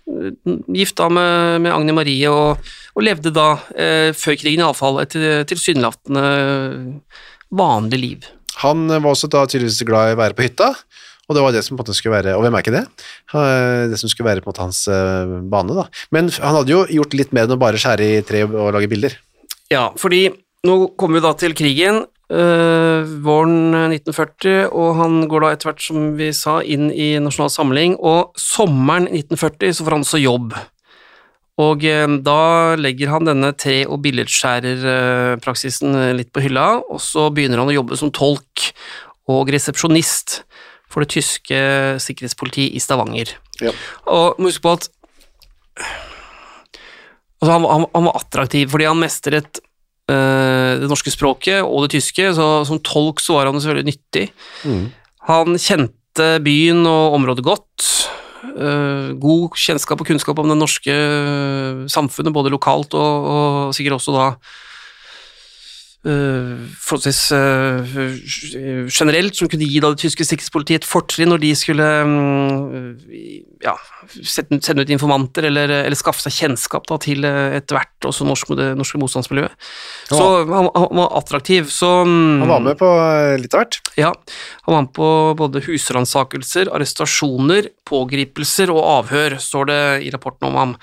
gifta 0.73 1.11
med, 1.13 1.61
med 1.61 1.75
Agne 1.75 1.93
Marie, 1.93 2.31
og, 2.33 2.57
og 2.97 3.05
levde 3.05 3.29
da, 3.37 3.51
eh, 3.77 4.13
før 4.17 4.39
krigen 4.41 4.63
iallfall, 4.65 5.03
et 5.05 5.13
tilsynelatende 5.51 6.25
vanlig 7.53 8.01
liv. 8.01 8.31
Han 8.63 8.87
var 8.89 9.11
også 9.13 9.29
da 9.33 9.45
tydeligvis 9.51 9.83
glad 9.87 10.13
i 10.13 10.17
å 10.17 10.21
være 10.23 10.37
på 10.39 10.47
hytta, 10.47 10.71
og 11.29 11.37
det 11.37 11.43
var 11.45 11.53
det 11.57 11.63
som 11.65 11.77
på 11.77 11.81
en 11.81 11.85
måte 11.87 11.97
skulle 11.97 12.17
være, 12.17 12.35
og 12.39 12.45
hvem 12.45 12.57
er 12.57 12.65
ikke 12.65 12.75
det? 12.79 12.85
Eh, 13.35 13.85
Det 13.93 13.99
som 14.01 14.09
skulle 14.13 14.29
være 14.31 14.41
på 14.45 14.49
en 14.49 14.53
måte 14.55 14.65
hans 14.65 14.81
eh, 14.89 15.37
bane 15.53 15.77
da. 15.77 15.87
Men 16.15 16.29
han 16.41 16.57
hadde 16.61 16.73
jo 16.73 16.83
gjort 17.03 17.15
litt 17.21 17.33
mer 17.37 17.45
enn 17.49 17.57
å 17.57 17.61
bare 17.61 17.81
skjære 17.81 18.09
i 18.19 18.25
tre 18.25 18.45
og 18.49 18.73
lage 18.77 18.89
bilder. 18.93 19.17
Ja, 19.73 19.91
fordi 20.01 20.27
nå 20.65 20.81
kommer 20.97 21.21
vi 21.21 21.25
da 21.29 21.33
til 21.37 21.53
krigen, 21.57 22.05
øh, 22.33 23.11
våren 23.25 23.75
1940, 23.93 24.69
og 24.73 24.95
han 25.01 25.25
går 25.29 25.45
da 25.45 25.51
etter 25.55 25.71
hvert, 25.71 25.83
som 25.85 26.13
vi 26.19 26.31
sa, 26.37 26.61
inn 26.63 26.91
i 26.93 27.15
Nasjonal 27.23 27.53
Samling, 27.53 27.99
og 27.99 28.33
sommeren 28.41 29.09
1940 29.11 29.77
så 29.77 29.87
får 29.87 29.99
han 29.99 30.07
også 30.07 30.23
jobb. 30.23 30.55
Og 31.63 31.85
uh, 31.87 32.17
da 32.27 32.41
legger 32.81 33.13
han 33.15 33.29
denne 33.29 33.53
tre- 33.55 33.85
og 33.87 34.01
billedskjærerpraksisen 34.03 35.95
eh, 36.01 36.15
litt 36.19 36.33
på 36.35 36.43
hylla, 36.43 36.81
og 36.83 36.99
så 37.03 37.29
begynner 37.31 37.63
han 37.63 37.71
å 37.71 37.77
jobbe 37.77 37.99
som 38.01 38.11
tolk 38.15 38.73
og 39.31 39.53
resepsjonist 39.55 40.41
for 40.91 41.05
det 41.05 41.15
tyske 41.15 41.59
sikkerhetspolitiet 42.03 42.75
i 42.75 42.83
Stavanger. 42.83 43.37
Ja. 43.63 43.73
Og 44.11 44.39
må 44.39 44.51
huske 44.51 44.65
på 44.67 44.75
at 44.79 44.89
altså 47.41 47.53
han, 47.53 47.67
han, 47.67 47.87
han 47.95 48.07
var 48.09 48.19
attraktiv 48.21 48.71
fordi 48.73 48.87
han 48.89 49.01
mestret 49.01 49.59
eh, 49.59 49.64
det 50.11 50.89
norske 50.91 51.13
språket 51.13 51.63
og 51.65 51.87
det 51.87 51.95
tyske, 51.95 52.27
så 52.37 52.49
som 52.69 52.81
tolk 52.85 53.23
så 53.25 53.39
var 53.39 53.49
han 53.49 53.57
selvfølgelig 53.57 53.89
nyttig. 53.89 54.27
Mm. 54.69 54.83
Han 55.31 55.57
kjente 55.57 56.27
byen 56.45 56.85
og 56.87 57.17
området 57.17 57.47
godt. 57.47 57.89
eh, 58.55 59.15
god 59.21 59.57
kjennskap 59.59 60.01
og 60.01 60.09
kunnskap 60.09 60.39
om 60.39 60.51
det 60.51 60.59
norske 60.59 60.93
eh, 60.95 61.85
samfunnet, 61.91 62.35
både 62.35 62.53
lokalt 62.53 62.95
og, 62.99 63.29
og 63.35 63.75
sikkert 63.77 63.99
også 63.99 64.15
da 64.15 64.27
forholdsvis 66.05 67.21
eh, 67.33 67.95
generelt, 68.93 69.37
som 69.39 69.49
kunne 69.49 69.65
gi 69.65 69.81
det 69.81 69.93
tyske 70.03 70.27
sikkerhetspolitiet 70.29 70.83
et 70.83 70.89
fortrinn 70.89 71.31
når 71.33 71.41
de 71.41 71.53
skulle 71.57 71.87
mm, 72.05 72.75
ja, 73.65 73.73
sende 74.21 74.85
ut 74.85 74.93
informanter 74.93 75.49
eller, 75.49 75.73
eller 75.87 75.97
skaffe 75.97 76.27
seg 76.27 76.37
kjennskap 76.37 76.85
da, 76.91 76.99
til 77.01 77.25
eh, 77.25 77.57
etter 77.57 77.79
hvert 77.79 78.09
også 78.11 78.29
norsk, 78.29 78.53
det 78.59 78.69
norske 78.77 79.01
motstandsmiljøet. 79.01 79.57
Så 80.13 80.29
han, 80.53 80.69
han 80.77 81.01
var 81.01 81.17
attraktiv. 81.23 81.73
Så, 81.73 81.91
mm, 82.05 82.45
Han 82.45 82.53
var 82.53 82.65
med 82.69 82.81
på 82.85 82.91
eh, 83.01 83.39
litt 83.41 83.57
av 83.57 83.65
hvert. 83.65 83.81
ja, 83.97 84.13
han 84.69 84.77
var 84.77 84.85
med 84.85 84.95
på 85.01 85.11
både 85.41 85.65
husransakelser, 85.65 86.69
arrestasjoner, 86.69 87.73
pågripelser 87.89 88.73
og 88.75 88.85
avhør, 88.99 89.41
står 89.41 89.73
det 89.73 89.83
i 90.05 90.13
rapporten 90.13 90.53
om 90.53 90.61
ham. 90.61 90.77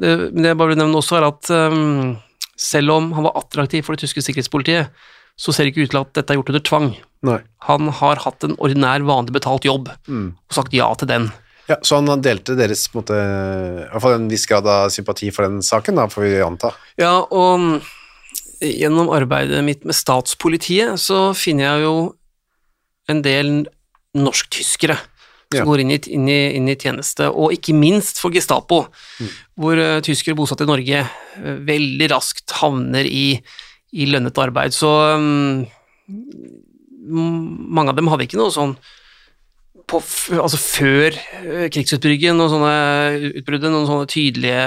Det, 0.00 0.16
det 0.32 0.54
jeg 0.54 0.56
bare 0.56 0.72
vil 0.72 0.80
nevne 0.80 1.04
også, 1.04 1.20
er 1.20 1.28
at 1.28 1.52
um, 1.52 2.16
selv 2.56 2.90
om 2.96 3.10
han 3.16 3.26
var 3.28 3.36
attraktiv 3.40 3.84
for 3.84 3.96
det 3.96 4.04
tyske 4.06 4.24
sikkerhetspolitiet, 4.24 4.92
så 5.36 5.52
ser 5.52 5.66
det 5.66 5.74
ikke 5.74 5.84
ut 5.84 5.90
til 5.92 6.00
at 6.00 6.12
dette 6.16 6.32
er 6.32 6.38
gjort 6.38 6.52
under 6.54 6.64
tvang. 6.64 6.86
Nei. 7.28 7.40
Han 7.68 7.90
har 7.98 8.22
hatt 8.24 8.44
en 8.46 8.54
ordinær, 8.56 9.04
vanlig 9.04 9.34
betalt 9.36 9.66
jobb, 9.68 9.90
Mm. 10.08 10.30
og 10.48 10.54
sagt 10.56 10.72
ja 10.72 10.88
til 10.94 11.08
den. 11.08 11.32
Ja, 11.68 11.76
så 11.82 11.98
han 11.98 12.22
delte 12.22 12.54
deres, 12.56 12.86
på 12.88 12.98
en 12.98 13.02
måte, 13.02 13.16
i 13.18 13.90
hvert 13.90 14.02
fall 14.02 14.14
en 14.20 14.28
viss 14.30 14.46
grad 14.46 14.66
av 14.70 14.88
sympati 14.94 15.32
for 15.34 15.48
den 15.48 15.60
saken, 15.66 15.96
da, 15.98 16.06
får 16.06 16.22
vi 16.22 16.34
anta. 16.40 16.70
Ja, 16.96 17.26
og 17.26 17.58
mm, 17.58 17.80
gjennom 18.62 19.10
arbeidet 19.10 19.64
mitt 19.66 19.84
med 19.84 19.94
statspolitiet, 19.98 20.94
så 21.02 21.34
finner 21.36 21.64
jeg 21.74 21.82
jo 21.88 21.96
en 23.10 23.20
del 23.22 23.66
norsk-tyskere 24.16 24.96
som 25.52 25.60
Ja. 25.60 25.64
går 25.64 25.80
inn 25.80 25.92
i, 25.94 26.00
inn, 26.10 26.28
i, 26.28 26.40
inn 26.58 26.68
i 26.68 26.74
tjeneste, 26.74 27.28
og 27.30 27.52
ikke 27.54 27.74
minst 27.76 28.18
for 28.18 28.34
Gestapo, 28.34 28.86
hvor 29.54 29.78
uh, 29.78 30.00
tyskere 30.02 30.34
bosatt 30.34 30.64
i 30.64 30.66
Norge 30.66 31.04
uh, 31.06 31.56
veldig 31.68 32.08
raskt 32.10 32.50
havner 32.58 33.06
i, 33.06 33.40
i 33.94 34.06
lønnet 34.10 34.38
arbeid. 34.42 34.74
Så 34.74 34.90
mm, 35.22 35.66
mm, 36.10 37.40
mange 37.78 37.94
av 37.94 37.96
dem 38.00 38.10
hadde 38.10 38.26
ikke 38.26 38.40
noe 38.40 38.50
sånn 38.54 38.74
på, 39.86 40.00
altså 40.34 40.58
før 40.58 41.14
eh, 41.14 41.68
krigsutbryggen 41.70 42.40
og 42.42 42.50
sånne 42.50 42.72
utbruddet, 43.38 43.70
noen 43.70 43.86
sånne 43.86 44.08
tydelige 44.10 44.64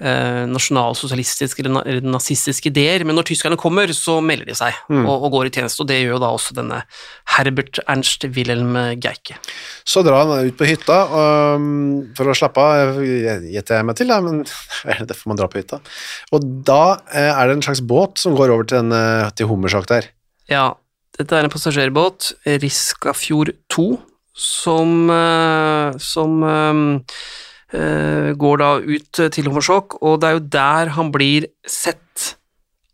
eh, 0.00 0.44
nasjonalsosialistiske 0.50 1.62
eller, 1.62 1.86
eller 1.86 2.14
nazistiske 2.14 2.70
ideer, 2.70 3.04
men 3.06 3.16
når 3.18 3.28
tyskerne 3.30 3.58
kommer, 3.60 3.90
så 3.94 4.18
melder 4.24 4.50
de 4.50 4.56
seg 4.58 4.76
og, 4.90 5.12
og 5.14 5.28
går 5.34 5.48
i 5.48 5.52
tjeneste, 5.54 5.82
og 5.84 5.90
det 5.90 6.00
gjør 6.00 6.16
jo 6.16 6.20
da 6.22 6.30
også 6.34 6.56
denne 6.56 6.80
Herbert 7.36 7.80
Ernst 7.86 8.26
Wilhelm 8.34 8.76
Geike. 9.02 9.38
Så 9.86 10.02
drar 10.06 10.24
han 10.24 10.48
ut 10.48 10.58
på 10.58 10.68
hytta 10.68 10.98
um, 11.56 11.66
for 12.16 12.30
å 12.30 12.36
slappe 12.36 12.62
av, 12.64 13.02
gjetter 13.02 13.78
jeg 13.78 13.88
meg 13.88 13.98
til, 13.98 14.10
da, 14.10 14.20
men 14.24 14.42
det 15.08 15.18
får 15.18 15.30
man 15.32 15.40
dra 15.40 15.50
på 15.50 15.60
hytta. 15.60 15.80
Og 16.34 16.48
da 16.66 16.82
eh, 17.12 17.30
er 17.30 17.50
det 17.50 17.58
en 17.58 17.66
slags 17.68 17.84
båt 17.84 18.22
som 18.22 18.36
går 18.38 18.54
over 18.54 18.68
til, 18.70 18.82
en, 18.84 18.96
eh, 18.96 19.30
til 19.38 19.50
Hummersjok 19.50 19.88
der. 19.90 20.10
Ja, 20.50 20.72
dette 21.18 21.38
er 21.38 21.46
en 21.46 21.52
passasjerbåt, 21.52 22.32
Riskafjord 22.60 23.54
2, 23.72 23.86
som, 24.34 25.10
som 26.02 26.40
går 27.74 28.60
da 28.60 28.70
ut 28.78 29.20
til 29.34 29.50
Hommersåk, 29.50 29.98
og 30.04 30.20
det 30.22 30.28
er 30.28 30.36
jo 30.36 30.46
der 30.54 30.92
han 30.94 31.10
blir 31.14 31.48
sett 31.66 32.36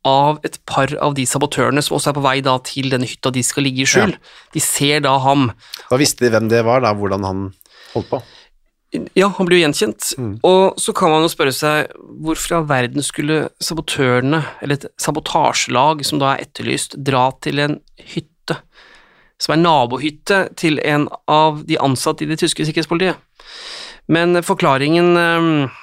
av 0.06 0.38
et 0.46 0.56
par 0.68 0.92
av 1.04 1.14
de 1.18 1.26
sabotørene 1.28 1.82
som 1.84 1.98
også 1.98 2.12
er 2.12 2.16
på 2.16 2.24
vei 2.24 2.36
da 2.44 2.56
til 2.64 2.88
denne 2.92 3.08
hytta 3.08 3.32
de 3.34 3.42
skal 3.44 3.66
ligge 3.68 3.84
i 3.84 3.88
skjul. 3.88 4.14
De 4.54 4.62
ser 4.64 5.02
da 5.04 5.18
ham. 5.20 5.50
Da 5.90 5.98
visste 6.00 6.24
de 6.24 6.32
hvem 6.32 6.48
det 6.52 6.62
var, 6.64 6.80
da, 6.84 6.94
hvordan 6.96 7.26
han 7.28 7.42
holdt 7.92 8.12
på. 8.14 8.22
Ja, 9.14 9.28
han 9.36 9.46
blir 9.46 9.60
jo 9.60 9.66
gjenkjent. 9.68 10.08
Og 10.46 10.80
så 10.80 10.94
kan 10.96 11.12
man 11.12 11.22
jo 11.22 11.30
spørre 11.30 11.54
seg 11.54 11.92
hvorfor 12.24 12.54
i 12.54 12.56
all 12.58 12.66
verden 12.70 13.06
skulle 13.06 13.44
sabotørene, 13.62 14.40
eller 14.64 14.80
et 14.80 14.88
sabotasjelag 14.98 16.02
som 16.06 16.22
da 16.22 16.32
er 16.32 16.48
etterlyst, 16.48 16.96
dra 17.06 17.28
til 17.44 17.62
en 17.62 17.78
hytte 18.14 18.56
som 19.40 19.54
er 19.54 19.62
nabohytte 19.62 20.40
til 20.60 20.80
en 20.84 21.06
av 21.30 21.62
de 21.68 21.78
ansatte 21.80 22.26
i 22.26 22.28
det 22.28 22.40
tyske 22.42 22.66
sikkerhetspolitiet. 22.66 23.20
Men 24.10 24.40
forklaringen 24.42 25.14
eh, 25.20 25.80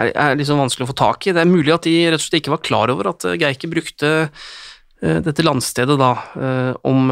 er, 0.00 0.12
er 0.12 0.38
liksom 0.38 0.60
vanskelig 0.62 0.88
å 0.88 0.92
få 0.92 0.98
tak 0.98 1.26
i. 1.26 1.34
Det 1.34 1.42
er 1.42 1.50
mulig 1.50 1.74
at 1.74 1.86
de 1.86 1.96
rett 2.08 2.20
og 2.20 2.24
slett 2.24 2.40
ikke 2.42 2.54
var 2.56 2.64
klar 2.66 2.92
over 2.94 3.12
at 3.12 3.26
eh, 3.28 3.38
Geike 3.40 3.70
brukte 3.70 4.12
eh, 4.24 5.18
dette 5.24 5.46
landstedet 5.46 5.96
da 6.00 6.12
eh, 6.34 6.72
om, 6.88 7.10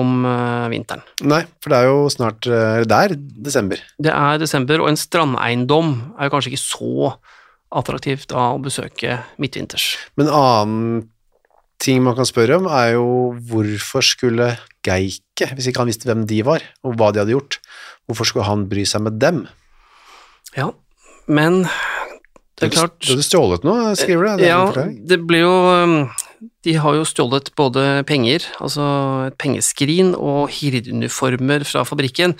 om 0.00 0.28
vinteren. 0.72 1.04
Nei, 1.26 1.42
for 1.62 1.72
det 1.72 1.80
er 1.80 1.90
jo 1.90 2.06
snart 2.12 2.46
det 2.46 3.00
er 3.00 3.16
desember. 3.16 3.82
Det 4.02 4.14
er 4.14 4.40
desember, 4.42 4.82
og 4.82 4.92
en 4.92 5.00
strandeiendom 5.00 5.98
er 6.16 6.28
jo 6.28 6.36
kanskje 6.36 6.54
ikke 6.54 6.64
så 6.64 7.12
attraktivt 7.76 8.30
da 8.30 8.52
å 8.54 8.62
besøke 8.62 9.20
midtvinters. 9.42 9.94
Men 10.16 10.30
en 10.30 10.38
annen 10.38 11.04
ting 11.82 12.00
man 12.00 12.16
kan 12.16 12.24
spørre 12.28 12.56
om, 12.56 12.70
er 12.72 12.94
jo 12.94 13.34
hvorfor 13.50 14.04
skulle 14.06 14.54
Geike, 14.86 15.50
hvis 15.52 15.66
ikke 15.68 15.82
han 15.82 15.90
visste 15.90 16.06
hvem 16.08 16.22
de 16.30 16.38
var, 16.46 16.62
og 16.86 16.94
hva 16.96 17.10
de 17.12 17.20
hadde 17.20 17.34
gjort, 17.34 17.58
hvorfor 18.06 18.28
skulle 18.28 18.48
han 18.48 18.66
bry 18.70 18.86
seg 18.88 19.04
med 19.06 19.20
dem? 19.22 19.44
Ja, 20.56 20.70
men 21.26 21.64
det 22.56 22.68
er 22.68 22.70
Du 22.70 22.76
klart 22.78 23.08
hadde 23.10 23.24
stjålet 23.26 23.66
noe, 23.66 23.90
skriver 23.98 24.30
du? 24.30 24.40
Det 24.40 24.48
Ja, 24.48 24.62
det 25.10 25.18
ble 25.28 25.42
jo 25.42 25.52
um, 25.52 25.96
De 26.64 26.76
har 26.80 26.96
jo 26.96 27.04
stjålet 27.08 27.50
både 27.58 27.84
penger, 28.08 28.46
altså 28.64 28.86
et 29.28 29.36
pengeskrin, 29.40 30.14
og 30.16 30.48
hirdeuniformer 30.56 31.66
fra 31.68 31.84
fabrikken. 31.86 32.34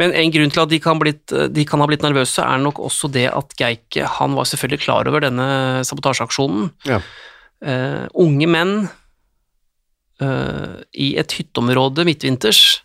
Men 0.00 0.12
en 0.12 0.34
grunn 0.34 0.52
til 0.52 0.62
at 0.64 0.72
de 0.72 0.80
kan, 0.82 0.98
blitt, 1.00 1.32
de 1.32 1.64
kan 1.66 1.80
ha 1.80 1.88
blitt 1.88 2.04
nervøse, 2.04 2.42
er 2.42 2.60
nok 2.60 2.82
også 2.82 3.08
det 3.14 3.28
at 3.30 3.56
Geike 3.58 4.10
han 4.18 4.36
var 4.36 4.48
selvfølgelig 4.50 4.84
klar 4.84 5.08
over 5.08 5.24
denne 5.24 5.48
sabotasjeaksjonen. 5.86 6.70
Ja. 6.90 7.00
Uh, 7.60 8.04
unge 8.20 8.48
menn 8.50 8.76
uh, 10.20 10.76
i 10.92 11.14
et 11.20 11.38
hytteområde 11.38 12.06
midtvinters 12.08 12.82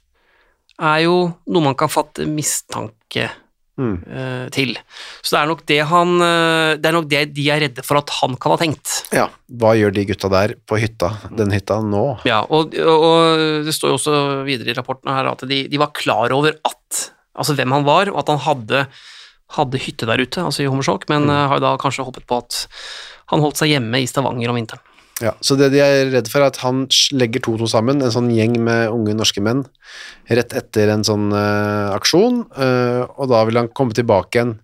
er 0.82 1.02
jo 1.06 1.18
noe 1.48 1.64
man 1.72 1.78
kan 1.80 1.92
fatte 1.92 2.28
mistanke 2.30 3.32
Mm. 3.76 3.98
uh, 4.08 4.46
til. 4.56 4.70
Så 5.20 5.34
det 5.36 5.40
er 5.42 5.50
nok 5.50 5.62
det 5.68 5.78
han 5.90 6.14
eh, 6.24 6.78
Det 6.80 6.88
er 6.88 6.94
nok 6.96 7.10
det 7.12 7.24
de 7.36 7.50
er 7.52 7.60
redde 7.60 7.84
for 7.84 8.00
at 8.00 8.14
han 8.22 8.38
kan 8.40 8.54
ha 8.54 8.58
tenkt. 8.62 8.94
Ja, 9.12 9.26
hva 9.52 9.74
gjør 9.76 9.92
de 9.92 10.06
gutta 10.08 10.30
der 10.32 10.54
på 10.64 10.80
hytta, 10.80 11.10
den 11.36 11.52
hytta 11.52 11.82
nå? 11.84 12.06
Ja, 12.24 12.38
og, 12.48 12.72
og 12.72 13.66
det 13.68 13.76
står 13.76 13.92
jo 13.92 13.98
også 14.00 14.16
videre 14.48 14.72
i 14.72 14.78
rapporten 14.80 15.12
her 15.12 15.28
at 15.34 15.44
de, 15.52 15.66
de 15.68 15.82
var 15.82 15.92
klar 15.92 16.32
over 16.32 16.56
at 16.64 17.02
Altså 17.36 17.52
hvem 17.58 17.74
han 17.76 17.84
var, 17.84 18.08
og 18.14 18.22
at 18.22 18.30
han 18.32 18.40
hadde, 18.46 18.86
hadde 19.58 19.82
hytte 19.84 20.08
der 20.08 20.22
ute, 20.24 20.40
altså 20.40 20.64
i 20.64 20.70
Hommersåk, 20.72 21.10
men 21.12 21.28
eh, 21.28 21.42
har 21.52 21.60
jo 21.60 21.66
da 21.66 21.74
kanskje 21.82 22.06
hoppet 22.08 22.24
på 22.32 22.38
at 22.40 22.62
han 23.34 23.44
holdt 23.44 23.60
seg 23.60 23.74
hjemme 23.74 24.00
i 24.00 24.08
Stavanger 24.08 24.54
om 24.54 24.56
vinteren. 24.56 24.85
Ja, 25.24 25.32
så 25.40 25.56
det 25.56 25.70
de 25.72 25.80
er 25.80 26.10
redd 26.12 26.28
for 26.28 26.44
er 26.44 26.52
at 26.52 26.60
han 26.60 26.84
legger 27.16 27.44
to 27.44 27.56
to 27.62 27.70
sammen, 27.72 28.04
en 28.04 28.12
sånn 28.12 28.34
gjeng 28.36 28.58
med 28.66 28.92
unge 28.92 29.16
norske 29.16 29.40
menn, 29.44 29.64
rett 30.28 30.52
etter 30.60 30.92
en 30.92 31.06
sånn 31.08 31.30
uh, 31.32 31.96
aksjon, 31.96 32.42
uh, 32.58 33.08
og 33.16 33.32
da 33.32 33.46
vil 33.48 33.62
han 33.62 33.72
komme 33.72 33.96
tilbake 33.96 34.36
igjen 34.36 34.58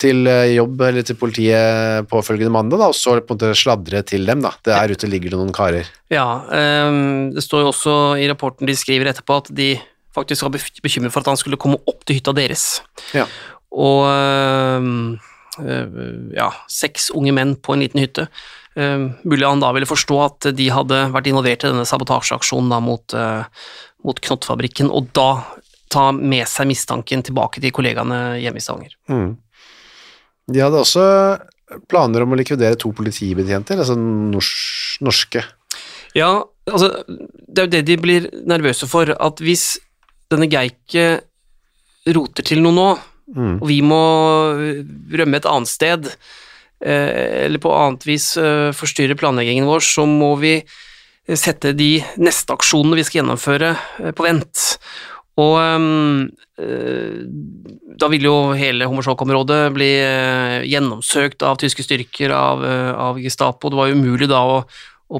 til 0.00 0.24
eh, 0.30 0.54
jobb 0.54 0.80
eller 0.86 1.04
til 1.04 1.18
politiet 1.20 2.06
påfølgende 2.08 2.52
mandag, 2.54 2.80
da, 2.80 2.88
og 2.88 2.96
så 2.96 3.18
på 3.18 3.34
en 3.34 3.36
måte 3.36 3.50
sladre 3.58 4.02
til 4.08 4.24
dem. 4.24 4.40
da. 4.40 4.54
Der 4.64 4.94
ute 4.94 5.10
ligger 5.10 5.34
det 5.34 5.40
noen 5.40 5.52
karer. 5.52 5.90
Ja, 6.08 6.24
um, 6.88 7.30
det 7.34 7.44
står 7.44 7.66
jo 7.66 7.72
også 7.74 7.96
i 8.16 8.28
rapporten 8.30 8.64
de 8.64 8.76
skriver 8.78 9.10
etterpå 9.12 9.42
at 9.42 9.50
de 9.52 9.74
faktisk 10.16 10.46
var 10.46 10.56
bekymret 10.56 11.12
for 11.12 11.22
at 11.22 11.32
han 11.34 11.40
skulle 11.40 11.60
komme 11.60 11.82
opp 11.84 12.00
til 12.08 12.18
hytta 12.18 12.32
deres. 12.36 12.80
Ja. 13.12 13.26
Og 13.70 14.08
eh, 14.08 14.88
ja, 16.36 16.48
seks 16.70 17.10
unge 17.16 17.34
menn 17.36 17.54
på 17.60 17.74
en 17.74 17.84
liten 17.84 18.02
hytte. 18.02 18.26
Um, 18.78 19.10
mulig 19.26 19.46
han 19.48 19.62
da 19.62 19.72
ville 19.74 19.88
forstå 19.88 20.18
at 20.22 20.50
de 20.56 20.68
hadde 20.70 20.98
vært 21.10 21.26
involvert 21.26 21.64
i 21.66 21.72
denne 21.72 21.86
sabotasjeaksjonen 21.88 22.70
da 22.70 22.78
mot, 22.84 23.14
eh, 23.18 23.64
mot 24.06 24.20
Knottfabrikken, 24.22 24.92
og 24.94 25.10
da 25.16 25.30
ta 25.90 26.10
med 26.14 26.46
seg 26.48 26.68
mistanken 26.70 27.24
tilbake 27.26 27.62
til 27.62 27.74
kollegaene 27.74 28.38
hjemme 28.38 28.60
i 28.60 28.64
Stavanger. 28.64 28.94
Mm. 29.10 29.32
De 30.50 30.62
hadde 30.62 30.78
også 30.84 31.04
planer 31.90 32.22
om 32.22 32.34
å 32.34 32.38
likvidere 32.38 32.78
to 32.78 32.92
politibetjenter, 32.94 33.82
altså 33.82 33.96
nors 33.98 34.52
norske. 35.02 35.42
Ja, 36.14 36.30
altså, 36.70 36.92
det 37.06 37.62
er 37.62 37.66
jo 37.66 37.74
det 37.74 37.82
de 37.90 37.98
blir 38.00 38.30
nervøse 38.48 38.88
for, 38.90 39.10
at 39.10 39.42
hvis 39.42 39.74
denne 40.30 40.48
Geike 40.50 41.22
roter 42.14 42.46
til 42.46 42.62
noe 42.62 42.74
nå, 42.74 42.88
Mm. 43.30 43.60
og 43.60 43.66
vi 43.70 43.78
må 43.86 44.02
rømme 45.14 45.38
et 45.38 45.46
annet 45.46 45.70
sted, 45.70 46.08
eh, 46.82 47.44
eller 47.46 47.62
på 47.62 47.74
annet 47.76 48.06
vis 48.08 48.32
eh, 48.40 48.70
forstyrre 48.74 49.18
planleggingen 49.18 49.68
vår, 49.70 49.84
så 49.86 50.06
må 50.08 50.32
vi 50.40 50.56
sette 51.38 51.70
de 51.76 52.00
neste 52.18 52.56
aksjonene 52.56 52.98
vi 52.98 53.06
skal 53.06 53.20
gjennomføre, 53.20 53.74
eh, 54.02 54.12
på 54.16 54.26
vent. 54.26 54.66
Og 55.40 55.56
eh, 56.60 57.20
da 58.00 58.08
vil 58.12 58.26
jo 58.26 58.36
hele 58.58 58.88
Hommersåk-området 58.88 59.60
bli 59.76 59.90
eh, 60.02 60.56
gjennomsøkt 60.68 61.44
av 61.46 61.60
tyske 61.60 61.84
styrker, 61.86 62.34
av, 62.34 62.64
eh, 62.66 62.90
av 62.92 63.20
Gestapo. 63.20 63.70
Det 63.70 63.78
var 63.78 63.90
jo 63.90 64.00
umulig 64.00 64.28
da 64.30 64.42
å, 64.42 64.58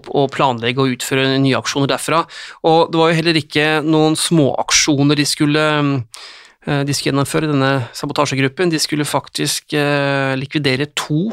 å, 0.01 0.27
planlegge 0.33 0.83
og 0.83 0.97
utføre 0.97 1.39
nye 1.43 1.59
aksjoner 1.59 1.93
derfra. 1.93 2.25
Og 2.69 2.93
det 2.93 3.01
var 3.01 3.13
jo 3.13 3.21
heller 3.21 3.41
ikke 3.41 3.67
noen 3.87 4.19
småaksjoner 4.19 5.21
de 5.21 5.29
skulle 5.29 5.67
eh, 5.79 6.29
de 6.61 6.93
skulle 6.93 7.15
gjennomføre, 7.15 7.49
denne 7.49 7.89
sabotasjegruppen. 7.97 8.73
De 8.73 8.79
skulle 8.83 9.09
faktisk 9.09 9.73
eh, 9.73 10.37
likvidere 10.37 10.87
to 10.99 11.31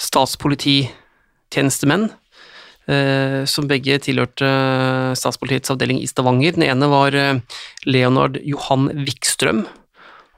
statspolititjenestemenn, 0.00 2.08
eh, 2.88 3.44
som 3.44 3.68
begge 3.70 3.98
tilhørte 4.06 4.48
eh, 4.48 5.14
statspolitiets 5.18 5.70
avdeling 5.74 5.98
i 6.02 6.10
Stavanger. 6.10 6.52
Den 6.56 6.68
ene 6.70 6.86
var 6.90 7.10
eh, 7.18 7.40
Leonard 7.86 8.34
Johan 8.42 8.88
Wikstrøm, 9.04 9.60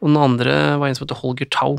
og 0.03 0.09
den 0.11 0.21
andre 0.21 0.55
var 0.81 0.87
en 0.89 0.97
som 0.99 1.07
heter 1.07 1.23
Holger 1.23 1.49
Tau. 1.53 1.75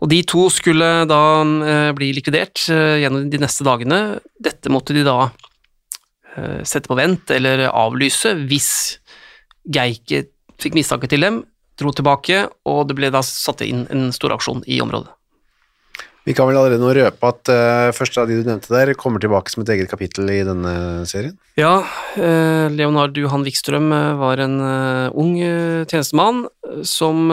Og 0.00 0.08
de 0.12 0.20
to 0.28 0.46
skulle 0.52 0.88
da 1.08 1.22
eh, 1.44 1.90
bli 1.96 2.10
likvidert 2.16 2.62
eh, 2.72 3.00
gjennom 3.02 3.28
de 3.32 3.40
neste 3.42 3.66
dagene. 3.66 4.00
Dette 4.40 4.72
måtte 4.72 4.96
de 4.96 5.04
da 5.06 5.18
eh, 6.36 6.60
sette 6.68 6.88
på 6.88 6.98
vent 6.98 7.32
eller 7.34 7.66
avlyse 7.68 8.30
hvis 8.48 8.72
Geike 9.70 10.24
fikk 10.62 10.76
mistanke 10.78 11.08
til 11.10 11.24
dem, 11.24 11.42
dro 11.80 11.92
tilbake, 11.96 12.44
og 12.68 12.84
det 12.88 12.96
ble 12.98 13.10
da 13.12 13.22
satt 13.24 13.64
inn 13.66 13.86
en 13.92 14.10
storaksjon 14.14 14.64
i 14.68 14.80
området. 14.84 15.12
Vi 16.28 16.34
kan 16.36 16.46
vel 16.50 16.58
allerede 16.60 16.82
nå 16.82 16.90
røpe 16.94 17.28
at 17.32 17.48
uh, 17.48 17.90
første 17.96 18.20
av 18.20 18.28
de 18.28 18.36
du 18.38 18.46
nevnte 18.46 18.72
der, 18.72 18.92
kommer 18.98 19.22
tilbake 19.22 19.52
som 19.52 19.62
et 19.64 19.72
eget 19.72 19.88
kapittel 19.90 20.28
i 20.28 20.42
denne 20.44 20.72
serien. 21.08 21.32
Ja, 21.58 21.80
uh, 21.80 22.66
Leonard 22.70 23.16
Johan 23.16 23.46
Wikstrøm 23.46 23.88
eh, 23.96 24.20
var 24.20 24.42
en 24.44 24.58
uh, 24.60 25.16
ung 25.16 25.32
tjenestemann 25.90 26.44
som 26.86 27.32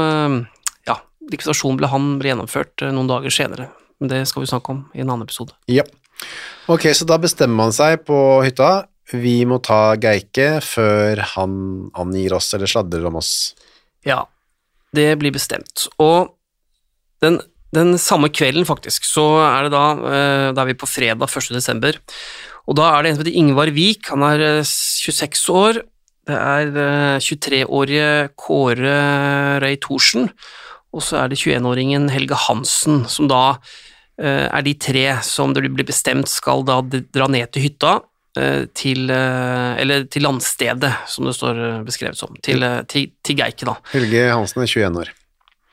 Ja, 0.88 0.96
likvidasjonen 1.30 1.78
ble 1.80 1.92
han 1.92 2.10
ble 2.22 2.32
gjennomført 2.32 2.88
noen 2.88 3.12
dager 3.12 3.34
senere, 3.34 3.70
men 4.00 4.12
det 4.12 4.24
skal 4.32 4.46
vi 4.46 4.50
snakke 4.50 4.74
om 4.74 4.86
i 4.96 5.04
en 5.04 5.12
annen 5.12 5.28
episode. 5.28 5.54
Ja. 5.70 5.84
Ok, 6.72 6.88
så 6.96 7.06
da 7.08 7.20
bestemmer 7.22 7.68
man 7.68 7.76
seg 7.76 8.02
på 8.08 8.18
hytta. 8.48 8.88
Vi 9.14 9.38
må 9.48 9.62
ta 9.64 9.96
Geike 9.96 10.58
før 10.66 11.22
han 11.36 11.54
angir 11.96 12.36
oss 12.36 12.52
eller 12.56 12.68
sladrer 12.68 13.06
om 13.08 13.20
oss. 13.22 13.54
Ja, 14.08 14.26
det 14.96 15.14
blir 15.22 15.32
bestemt. 15.36 15.88
Og 16.04 16.34
den, 17.24 17.40
den 17.76 17.96
samme 18.02 18.30
kvelden, 18.30 18.68
faktisk, 18.68 19.08
så 19.08 19.26
er 19.46 19.68
det 19.68 19.74
da 19.76 19.86
eh, 19.96 20.50
Da 20.56 20.64
er 20.64 20.72
vi 20.72 20.80
på 20.80 20.90
fredag 20.90 21.32
1. 21.32 21.56
desember. 21.56 22.00
Og 22.68 22.76
da 22.76 22.92
er 22.92 23.04
det 23.04 23.12
en 23.12 23.18
som 23.18 23.24
heter 23.24 23.40
Ingvar 23.40 23.72
Vik. 23.72 24.12
Han 24.12 24.26
er 24.28 24.44
eh, 24.44 24.68
26 24.68 25.48
år. 25.56 25.82
Det 26.28 26.36
er 26.36 26.74
eh, 26.84 27.24
23-årige 27.24 28.10
Kåre 28.36 28.98
Røy 29.64 29.78
Thorsen. 29.84 30.28
Og 30.92 31.04
så 31.04 31.22
er 31.22 31.32
det 31.32 31.40
21-åringen 31.40 32.10
Helge 32.12 32.36
Hansen, 32.48 33.06
som 33.12 33.32
da 33.32 33.58
eh, 34.20 34.48
er 34.52 34.68
de 34.68 34.76
tre 34.76 35.08
som 35.24 35.56
det 35.56 35.64
blir 35.64 35.88
bestemt 35.88 36.28
skal 36.32 36.68
da 36.68 36.82
dra 36.84 37.32
ned 37.32 37.56
til 37.56 37.70
hytta. 37.70 38.00
Eh, 38.38 38.64
Til, 38.78 39.10
eh, 39.14 39.78
eller 39.82 40.08
til 40.12 40.26
landstedet, 40.26 40.92
som 41.10 41.28
det 41.28 41.36
står 41.38 41.62
eh, 41.66 41.84
beskrevet 41.88 42.20
som. 42.20 42.36
Til, 42.44 42.64
til, 42.90 43.10
til 43.26 43.40
Geike, 43.40 43.68
da. 43.68 43.78
Helge 43.94 44.28
Hansen 44.32 44.64
er 44.64 44.72
21 44.72 45.02
år. 45.04 45.14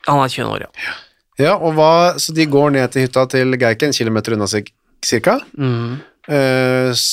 Han 0.09 0.21
er 0.21 0.33
21 0.33 0.51
år, 0.51 0.67
ja. 0.67 0.95
Ja, 1.35 1.53
og 1.57 1.75
hva, 1.75 2.15
så 2.21 2.35
de 2.35 2.45
går 2.47 2.71
ned 2.77 2.93
til 2.93 3.07
hytta 3.07 3.25
til 3.31 3.57
Geike, 3.59 3.89
en 3.89 3.95
kilometer 3.95 4.37
unna 4.37 4.47
seg, 4.47 4.69
cirka, 5.05 5.39
eh, 5.59 7.05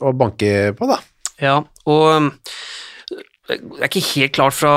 og 0.00 0.16
banker 0.18 0.72
på, 0.78 0.88
da. 0.90 1.00
Ja, 1.42 1.58
og 1.86 2.30
det 3.46 3.58
er 3.60 3.90
ikke 3.90 4.06
helt 4.14 4.32
klart 4.34 4.56
fra 4.56 4.72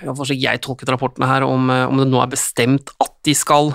jeg 0.00 0.60
tolket 0.64 0.92
rapportene 0.92 1.28
her, 1.28 1.44
om, 1.48 1.68
om 1.68 2.00
det 2.00 2.06
nå 2.08 2.20
er 2.20 2.30
bestemt 2.32 2.92
at 3.00 3.14
de 3.26 3.34
skal 3.36 3.72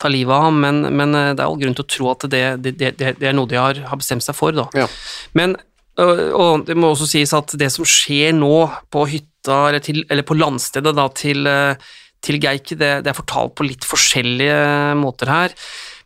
ta 0.00 0.10
livet 0.12 0.34
av 0.34 0.46
ham, 0.48 0.60
men, 0.64 0.82
men 0.96 1.16
uh, 1.16 1.30
det 1.34 1.42
er 1.42 1.46
all 1.46 1.58
grunn 1.60 1.76
til 1.78 1.86
å 1.86 1.90
tro 1.96 2.12
at 2.12 2.28
det, 2.32 2.44
det, 2.64 2.74
det, 2.80 3.14
det 3.20 3.30
er 3.30 3.36
noe 3.36 3.50
de 3.50 3.58
har, 3.60 3.80
har 3.90 4.00
bestemt 4.00 4.24
seg 4.26 4.36
for. 4.38 4.56
Da. 4.56 4.68
Ja. 4.76 4.88
Men, 5.38 5.56
og 6.00 6.64
det 6.64 6.76
må 6.80 6.94
også 6.94 7.08
sies 7.10 7.34
at 7.36 7.52
det 7.60 7.68
som 7.74 7.84
skjer 7.88 8.32
nå 8.32 8.54
på 8.92 9.04
hytta, 9.10 9.56
eller, 9.68 9.82
til, 9.84 10.04
eller 10.08 10.24
på 10.24 10.36
landstedet 10.38 10.94
da, 10.96 11.04
til, 11.12 11.48
til 12.24 12.38
Geike, 12.40 12.78
det, 12.80 12.92
det 13.04 13.12
er 13.12 13.18
fortalt 13.18 13.52
på 13.58 13.66
litt 13.68 13.84
forskjellige 13.84 14.96
måter 14.96 15.28
her. 15.28 15.56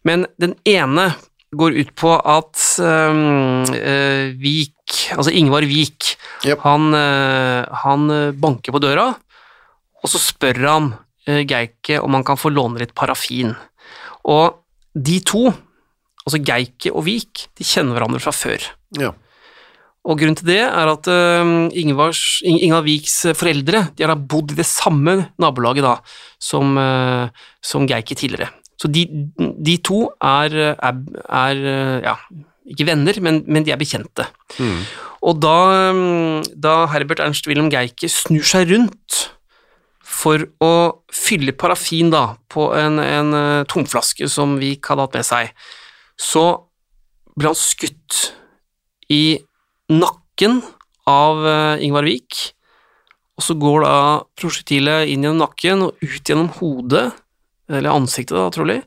Men 0.08 0.26
den 0.42 0.56
ene 0.66 1.12
går 1.54 1.76
ut 1.78 1.92
på 1.98 2.12
at 2.18 2.60
um, 2.82 3.64
uh, 3.70 4.26
Vik, 4.40 4.98
altså 5.16 5.34
Ingvar 5.34 5.66
Vik, 5.68 6.14
Yep. 6.44 6.60
han, 6.60 6.90
uh, 6.92 7.64
han 7.86 8.10
eh, 8.12 8.34
banker 8.36 8.74
på 8.74 8.80
døra, 8.84 9.06
og 10.04 10.10
så 10.12 10.18
spør 10.20 10.58
han 10.66 10.90
uh, 10.92 11.40
Geike 11.40 12.02
om 12.04 12.18
han 12.18 12.26
kan 12.26 12.36
få 12.36 12.52
låne 12.52 12.82
litt 12.82 12.92
parafin. 12.92 13.54
Og 14.24 14.60
de 14.94 15.18
to, 15.26 15.48
altså 16.24 16.40
Geike 16.40 16.92
og 16.94 17.04
Vik, 17.08 17.48
de 17.58 17.66
kjenner 17.66 17.96
hverandre 17.96 18.22
fra 18.22 18.32
før. 18.34 18.66
Ja. 19.00 19.12
Og 20.04 20.20
grunnen 20.20 20.36
til 20.36 20.50
det 20.50 20.60
er 20.60 20.90
at 20.90 21.08
uh, 21.08 21.52
Ingvars, 21.80 22.42
Ing 22.44 22.58
Ingvar 22.66 22.84
Viks 22.84 23.22
foreldre 23.38 23.86
de 23.96 24.04
har 24.04 24.12
da 24.12 24.18
bodd 24.20 24.52
i 24.52 24.58
det 24.58 24.66
samme 24.68 25.16
nabolaget 25.40 25.86
da, 25.86 25.94
som, 26.36 26.76
uh, 26.76 27.32
som 27.64 27.88
Geike 27.88 28.16
tidligere. 28.18 28.50
Så 28.80 28.90
de, 28.92 29.06
de 29.64 29.78
to 29.86 30.04
er, 30.20 30.56
er, 30.74 30.98
er 31.24 31.60
ja, 32.04 32.14
ikke 32.68 32.88
venner, 32.90 33.20
men, 33.24 33.40
men 33.48 33.64
de 33.64 33.72
er 33.72 33.80
bekjente. 33.80 34.26
Mm. 34.58 34.82
Og 35.24 35.38
da, 35.40 35.56
da 36.52 36.74
Herbert 36.92 37.22
Ernst 37.24 37.48
Wilhelm 37.48 37.70
Geike 37.72 38.10
snur 38.12 38.44
seg 38.44 38.68
rundt 38.74 39.22
for 40.14 40.44
å 40.62 40.74
fylle 41.12 41.54
parafin 41.58 42.12
da, 42.12 42.36
på 42.50 42.68
en, 42.78 43.00
en 43.02 43.34
uh, 43.34 43.66
tomflaske 43.70 44.28
som 44.30 44.58
Vik 44.60 44.86
hadde 44.90 45.06
hatt 45.06 45.18
med 45.18 45.26
seg, 45.26 45.50
så 46.20 46.44
ble 47.34 47.50
han 47.50 47.58
skutt 47.58 48.20
i 49.12 49.38
nakken 49.92 50.60
av 51.10 51.42
uh, 51.42 51.82
Ingvar 51.84 52.06
Vik, 52.06 52.38
og 53.34 53.42
så 53.42 53.56
går 53.58 53.82
da 53.82 53.96
prosjektilet 54.38 55.10
inn 55.10 55.26
gjennom 55.26 55.42
nakken 55.42 55.88
og 55.88 55.98
ut 56.04 56.22
gjennom 56.22 56.52
hodet, 56.60 57.08
eller 57.72 57.96
ansiktet 57.96 58.36
da, 58.38 58.46
trolig, 58.54 58.78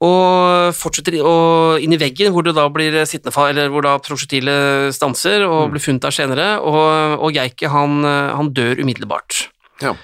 og 0.00 0.72
fortsetter 0.72 1.18
og 1.20 1.82
inn 1.84 1.92
i 1.92 2.00
veggen, 2.00 2.32
hvor 2.32 2.46
det 2.46 2.54
da 2.56 2.64
blir 2.72 2.94
sittende 3.04 3.48
eller 3.50 3.68
hvor 3.68 3.84
da 3.84 3.98
prosjektilet 4.00 4.94
stanser 4.96 5.44
og 5.44 5.74
blir 5.74 5.84
funnet 5.84 6.06
der 6.06 6.16
senere, 6.16 6.50
og, 6.64 7.20
og 7.20 7.36
Geike 7.36 7.68
han, 7.68 8.00
uh, 8.06 8.32
han 8.38 8.54
dør 8.56 8.80
umiddelbart. 8.80 9.50
Ja. 9.80 9.94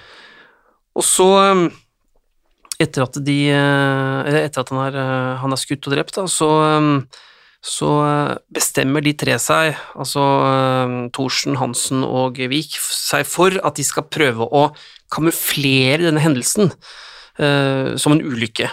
Og 0.97 1.05
så, 1.05 1.27
um, 1.53 1.67
etter 2.81 3.07
at 3.07 3.17
de 3.25 3.39
eh, 3.53 4.35
Etter 4.43 4.63
at 4.63 4.73
han 4.73 4.83
er, 4.89 4.99
eh, 5.01 5.33
han 5.43 5.55
er 5.55 5.61
skutt 5.61 5.89
og 5.89 5.97
drept, 5.97 6.17
da, 6.17 6.27
så, 6.31 6.49
um, 6.77 6.91
så 7.65 7.91
eh, 8.05 8.33
bestemmer 8.57 9.05
de 9.05 9.15
tre 9.19 9.37
seg, 9.43 9.77
altså 9.97 10.25
um, 10.25 10.97
Thorsen, 11.17 11.59
Hansen 11.61 12.05
og 12.07 12.41
Vik, 12.53 12.79
seg 12.81 13.27
for 13.29 13.57
at 13.63 13.81
de 13.81 13.87
skal 13.87 14.09
prøve 14.09 14.49
å 14.49 14.71
kamuflere 15.13 16.03
denne 16.09 16.25
hendelsen 16.25 16.73
uh, 16.73 17.95
som 18.01 18.17
en 18.17 18.25
ulykke. 18.25 18.73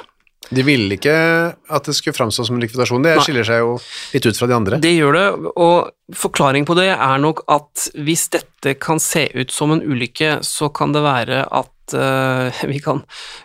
De 0.52 0.64
ville 0.66 0.98
ikke 0.98 1.14
at 1.14 1.88
det 1.88 1.96
skulle 1.98 2.16
framstå 2.18 2.46
som 2.48 2.58
en 2.58 2.64
likvidasjon. 2.64 3.04
Det 3.06 3.16
Nei. 3.18 3.26
skiller 3.26 3.48
seg 3.48 3.62
jo 3.64 3.76
litt 4.14 4.28
ut 4.28 4.40
fra 4.40 4.50
de 4.50 4.58
andre. 4.58 4.80
Det 4.84 4.92
gjør 4.92 5.18
det, 5.18 5.28
og 5.56 6.18
forklaringen 6.20 6.68
på 6.68 6.76
det 6.78 6.90
er 6.94 7.22
nok 7.24 7.46
at 7.52 7.88
hvis 7.96 8.28
dette 8.34 8.76
kan 8.82 9.02
se 9.02 9.30
ut 9.34 9.54
som 9.54 9.74
en 9.74 9.84
ulykke, 9.84 10.42
så 10.46 10.70
kan 10.76 10.94
det 10.96 11.06
være 11.06 11.46
at 11.48 11.96
eh, 11.96 12.62
vi 12.72 12.82
kan 12.84 13.02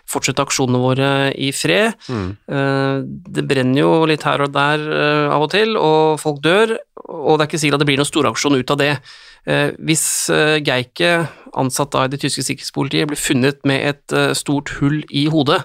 fortsette 0.09 0.43
aksjonene 0.43 0.83
våre 0.83 1.09
i 1.33 1.53
fred. 1.55 1.95
Mm. 2.09 2.29
det 3.29 3.43
brenner 3.47 3.81
jo 3.81 4.05
litt 4.09 4.25
her 4.27 4.43
og 4.45 4.53
der 4.55 4.83
eh, 4.83 5.33
av 5.33 5.47
og 5.47 5.51
til, 5.55 5.75
og 5.79 6.19
folk 6.21 6.43
dør, 6.45 6.77
og 7.07 7.37
det 7.37 7.45
er 7.45 7.49
ikke 7.49 7.63
sikkert 7.63 7.79
at 7.79 7.85
det 7.85 7.91
blir 7.93 8.01
noen 8.01 8.11
storaksjon 8.11 8.59
ut 8.59 8.75
av 8.75 8.81
det. 8.83 8.93
Eh, 9.49 9.69
hvis 9.79 10.05
Geike, 10.67 11.13
ansatt 11.57 11.93
da 11.95 12.05
i 12.05 12.11
det 12.11 12.21
tyske 12.21 12.43
sikkerhetspolitiet, 12.45 13.09
blir 13.09 13.19
funnet 13.19 13.63
med 13.67 13.85
et 13.93 14.15
eh, 14.15 14.33
stort 14.37 14.75
hull 14.79 15.01
i 15.09 15.27
hodet, 15.31 15.63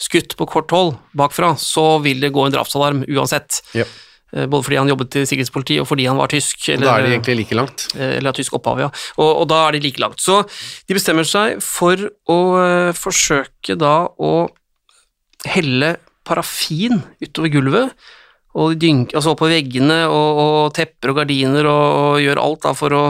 skutt 0.00 0.36
på 0.40 0.46
kort 0.48 0.70
hold 0.72 0.94
bakfra, 1.16 1.52
så 1.60 1.98
vil 2.04 2.22
det 2.24 2.32
gå 2.32 2.46
en 2.46 2.54
drapsalarm 2.54 3.02
uansett. 3.08 3.60
Ja. 3.76 3.84
Eh, 4.32 4.46
Både 4.46 4.64
fordi 4.64 4.78
han 4.80 4.88
jobbet 4.88 5.16
i 5.20 5.24
sikkerhetspolitiet, 5.28 5.82
og 5.82 5.88
fordi 5.90 6.06
han 6.08 6.16
var 6.20 6.30
tysk. 6.32 6.68
Og 6.76 6.80
da 6.86 6.94
er 6.96 7.02
de 7.06 7.10
egentlig 7.16 7.36
like 7.42 7.58
langt. 7.58 7.88
eh, 7.98 8.16
eller 8.20 8.32
tysk 8.36 8.54
opphav, 8.56 8.80
ja. 8.80 8.88
Og, 9.18 9.30
og 9.42 9.48
da 9.50 9.58
er 9.68 9.76
de 9.76 9.82
like 9.84 10.00
langt. 10.00 10.22
Så 10.22 10.40
de 10.88 10.96
bestemmer 10.96 11.26
seg 11.28 11.60
for 11.64 11.98
å 12.30 12.38
eh, 12.62 12.92
forsøke 12.96 13.76
da 13.80 14.06
å 14.16 14.32
helle 15.50 15.94
parafin 16.26 17.02
utover 17.24 17.52
gulvet, 17.52 17.94
og 18.58 18.74
dynke, 18.82 19.14
altså 19.14 19.36
oppå 19.36 19.46
veggene 19.46 20.00
og, 20.10 20.38
og 20.42 20.72
tepper 20.74 21.12
og 21.12 21.20
gardiner 21.20 21.68
og, 21.70 21.84
og 22.00 22.16
gjør 22.24 22.40
alt 22.42 22.64
da 22.64 22.72
for 22.74 22.96
å, 22.98 23.02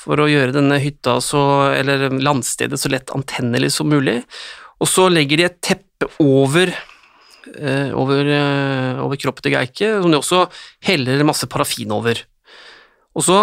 for 0.00 0.22
å 0.24 0.28
gjøre 0.30 0.54
denne 0.56 0.78
hytta 0.80 1.18
så, 1.20 1.42
eller 1.76 2.06
landstedet 2.16 2.78
så 2.80 2.88
lett 2.88 3.12
antennelig 3.12 3.74
som 3.76 3.90
mulig. 3.92 4.22
Og 4.80 4.88
så 4.88 5.08
legger 5.12 5.40
de 5.40 5.48
et 5.48 5.60
teppe 5.64 6.08
over 6.22 6.70
eh, 6.70 7.90
over, 7.96 8.24
eh, 8.24 9.00
over 9.02 9.20
kroppen 9.20 9.44
til 9.44 9.56
Geike, 9.56 9.92
som 10.00 10.12
de 10.12 10.20
også 10.20 10.44
heller 10.86 11.26
masse 11.28 11.48
parafin 11.50 11.92
over. 11.92 12.22
Og 13.16 13.26
så, 13.26 13.42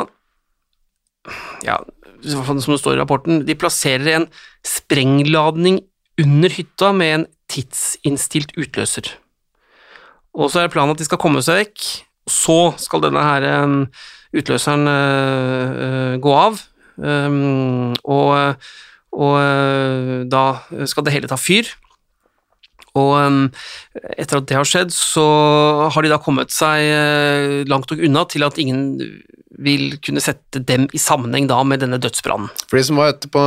ja, 1.65 1.77
som 2.23 2.57
det 2.57 2.81
står 2.81 2.95
i 2.95 3.01
rapporten, 3.01 3.45
de 3.45 3.57
plasserer 3.59 4.15
en 4.15 4.27
sprengladning 4.65 5.81
under 6.17 6.53
hytta 6.53 6.91
med 6.95 7.13
en 7.13 7.25
tidsinnstilt 7.51 8.55
utløser. 8.57 9.11
Og 10.37 10.51
så 10.53 10.63
er 10.63 10.73
planen 10.73 10.93
at 10.93 11.01
de 11.01 11.07
skal 11.07 11.21
komme 11.21 11.41
seg 11.45 11.61
vekk, 11.61 11.85
og 12.27 12.33
så 12.33 12.59
skal 12.81 13.03
denne 13.05 13.23
her 13.23 13.45
eh, 13.47 13.77
utløseren 14.37 14.89
eh, 14.91 15.77
eh, 15.85 16.17
gå 16.21 16.33
av, 16.35 16.59
um, 16.97 17.93
og, 18.03 18.67
og 19.15 19.35
eh, 19.41 20.15
da 20.29 20.45
skal 20.89 21.05
det 21.07 21.15
hele 21.15 21.29
ta 21.31 21.39
fyr. 21.39 21.69
Og 22.97 23.13
um, 23.21 23.41
etter 24.17 24.39
at 24.39 24.49
det 24.49 24.57
har 24.57 24.67
skjedd, 24.67 24.93
så 24.95 25.25
har 25.93 26.03
de 26.03 26.11
da 26.11 26.21
kommet 26.21 26.53
seg 26.53 26.85
eh, 26.89 27.65
langt 27.69 27.91
nok 27.91 28.05
unna 28.07 28.23
til 28.29 28.45
at 28.47 28.57
ingen 28.61 28.97
vil 29.57 29.95
kunne 30.03 30.21
sette 30.21 30.61
dem 30.69 30.85
i 30.93 30.99
sammenheng 31.01 31.47
da 31.49 31.57
med 31.65 31.81
denne 31.81 31.97
dødsbrannen. 32.01 32.49
For 32.69 32.77
de 32.77 32.83
som 32.85 32.99
var 32.99 33.15
ute 33.15 33.29
på 33.33 33.43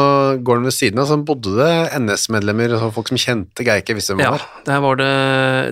gården 0.47 0.67
ved 0.67 0.75
siden 0.75 1.03
av, 1.03 1.11
så 1.11 1.19
bodde 1.23 1.55
det 1.59 1.71
NS-medlemmer, 2.01 2.75
og 2.79 2.95
folk 2.97 3.13
som 3.13 3.21
kjente 3.21 3.67
Geike, 3.67 3.95
visste 3.99 4.17
var 4.19 4.27
Ja, 4.27 4.49
der 4.67 4.83
var 4.83 4.99
det 4.99 5.11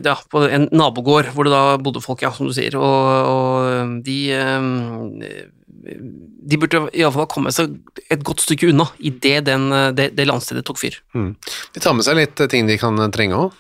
ja, 0.07 0.15
på 0.31 0.45
en 0.47 0.69
nabogård 0.71 1.33
hvor 1.35 1.49
det 1.49 1.55
da 1.55 1.65
bodde 1.83 2.03
folk, 2.05 2.23
ja, 2.23 2.31
som 2.35 2.51
du 2.51 2.55
sier, 2.55 2.79
og, 2.79 3.33
og 3.35 3.97
de 4.07 4.19
eh, 4.37 5.49
de 5.89 6.59
burde 6.61 6.85
iallfall 6.93 7.25
ha 7.25 7.31
kommet 7.31 7.57
seg 7.57 7.77
et 8.09 8.25
godt 8.27 8.45
stykke 8.45 8.71
unna 8.73 8.89
idet 8.99 9.45
det, 9.47 10.11
det 10.17 10.27
landstedet 10.29 10.65
tok 10.69 10.81
fyr. 10.81 10.99
Mm. 11.17 11.33
De 11.75 11.83
tar 11.83 11.97
med 11.97 12.07
seg 12.07 12.19
litt 12.19 12.41
eh, 12.41 12.51
ting 12.51 12.69
de 12.69 12.79
kan 12.81 12.99
eh, 13.01 13.11
trenge 13.15 13.39
òg. 13.39 13.57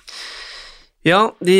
Ja, 1.06 1.28
de 1.44 1.58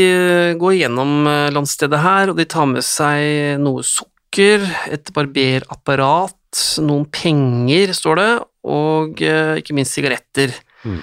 går 0.61 0.79
gjennom 0.81 1.29
eh, 1.31 1.49
landstedet 1.55 2.01
her, 2.03 2.33
og 2.33 2.41
de 2.41 2.49
tar 2.51 2.69
med 2.71 2.85
seg 2.87 3.61
noe 3.63 3.85
sukker, 3.87 4.67
et 4.91 5.13
barberapparat, 5.17 6.35
noen 6.85 7.07
penger, 7.13 7.95
står 7.97 8.21
det, 8.21 8.33
og 8.69 9.23
eh, 9.25 9.55
ikke 9.63 9.77
minst 9.79 9.97
sigaretter. 9.97 10.53
Mm. 10.85 11.01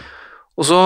Og 0.55 0.67
så 0.67 0.81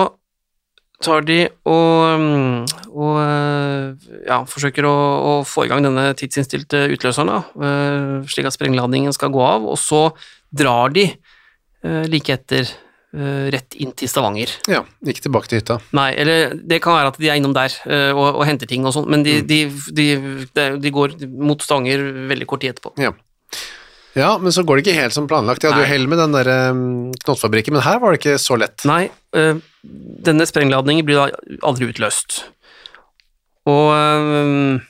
tar 1.00 1.24
de 1.24 1.38
og, 1.68 2.20
mm, 2.20 2.90
og 2.92 3.16
eh, 3.22 4.10
ja, 4.26 4.42
forsøker 4.48 4.86
å, 4.88 4.92
å 5.30 5.32
få 5.48 5.64
i 5.64 5.72
gang 5.72 5.84
denne 5.86 6.10
tidsinnstilte 6.18 6.84
utløseren, 6.92 7.30
da, 7.32 7.40
eh, 7.64 8.28
slik 8.30 8.48
at 8.50 8.56
sprengladningen 8.56 9.14
skal 9.16 9.32
gå 9.34 9.42
av, 9.44 9.66
og 9.70 9.80
så 9.80 10.08
drar 10.52 10.92
de 10.94 11.08
eh, 11.08 12.06
like 12.10 12.36
etter 12.36 12.76
rett 13.10 13.74
inn 13.82 13.90
til 13.98 14.06
Stavanger. 14.06 14.52
Ja, 14.70 14.84
ikke 15.02 15.24
tilbake 15.24 15.50
til 15.50 15.58
hytta. 15.58 15.80
Nei, 15.98 16.12
eller 16.22 16.52
det 16.54 16.76
kan 16.84 16.94
være 16.94 17.10
at 17.10 17.16
de 17.18 17.26
er 17.26 17.40
innom 17.40 17.56
der 17.56 17.74
og, 18.14 18.20
og 18.28 18.44
henter 18.46 18.70
ting 18.70 18.86
og 18.86 18.94
sånn, 18.94 19.08
men 19.10 19.24
de, 19.26 19.40
de, 19.42 19.64
de, 19.90 20.04
de, 20.54 20.66
de 20.78 20.92
går 20.94 21.16
mot 21.26 21.58
Stavanger 21.58 22.04
veldig 22.30 22.46
kort 22.46 22.62
tid 22.62 22.76
etterpå. 22.76 22.92
Ja. 23.02 23.10
ja, 24.14 24.28
men 24.38 24.54
så 24.54 24.62
går 24.62 24.78
det 24.78 24.84
ikke 24.84 25.00
helt 25.00 25.16
som 25.16 25.26
planlagt. 25.26 25.58
De 25.58 25.72
hadde 25.72 25.80
Nei. 25.80 25.88
jo 25.88 25.90
hell 25.90 26.06
med 26.12 26.22
den 26.22 26.38
der 26.38 26.52
um, 26.70 26.86
knottfabrikken, 27.24 27.74
men 27.74 27.82
her 27.88 27.98
var 27.98 28.14
det 28.14 28.22
ikke 28.22 28.38
så 28.38 28.60
lett. 28.62 28.86
Nei, 28.86 29.08
eh, 29.34 29.58
denne 29.82 30.46
sprengladningen 30.48 31.06
blir 31.08 31.20
da 31.20 31.26
aldri 31.66 31.88
utløst. 31.90 32.42
Og 33.70 33.92
eh, 33.94 34.80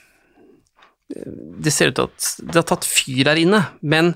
det 1.61 1.73
ser 1.73 1.91
ut 1.91 1.99
til 1.99 2.07
at 2.09 2.29
det 2.41 2.59
har 2.59 2.67
tatt 2.71 2.87
fyr 2.87 3.31
her 3.31 3.39
inne, 3.39 3.63
men 3.81 4.15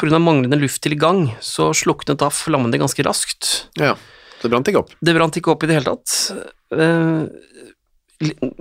pga. 0.00 0.18
manglende 0.22 0.58
lufttilgang 0.60 1.26
så 1.44 1.70
sluknet 1.76 2.20
da 2.22 2.30
flammene 2.32 2.80
ganske 2.80 3.04
raskt. 3.06 3.68
Ja, 3.80 3.96
det 4.40 4.50
brant 4.52 4.70
ikke 4.70 4.84
opp. 4.84 4.94
Det 5.00 5.14
brant 5.16 5.36
ikke 5.36 5.54
opp 5.54 5.64
i 5.64 5.70
det 5.70 5.78
hele 5.78 5.94
tatt. 5.94 6.16
Eh, 6.72 7.24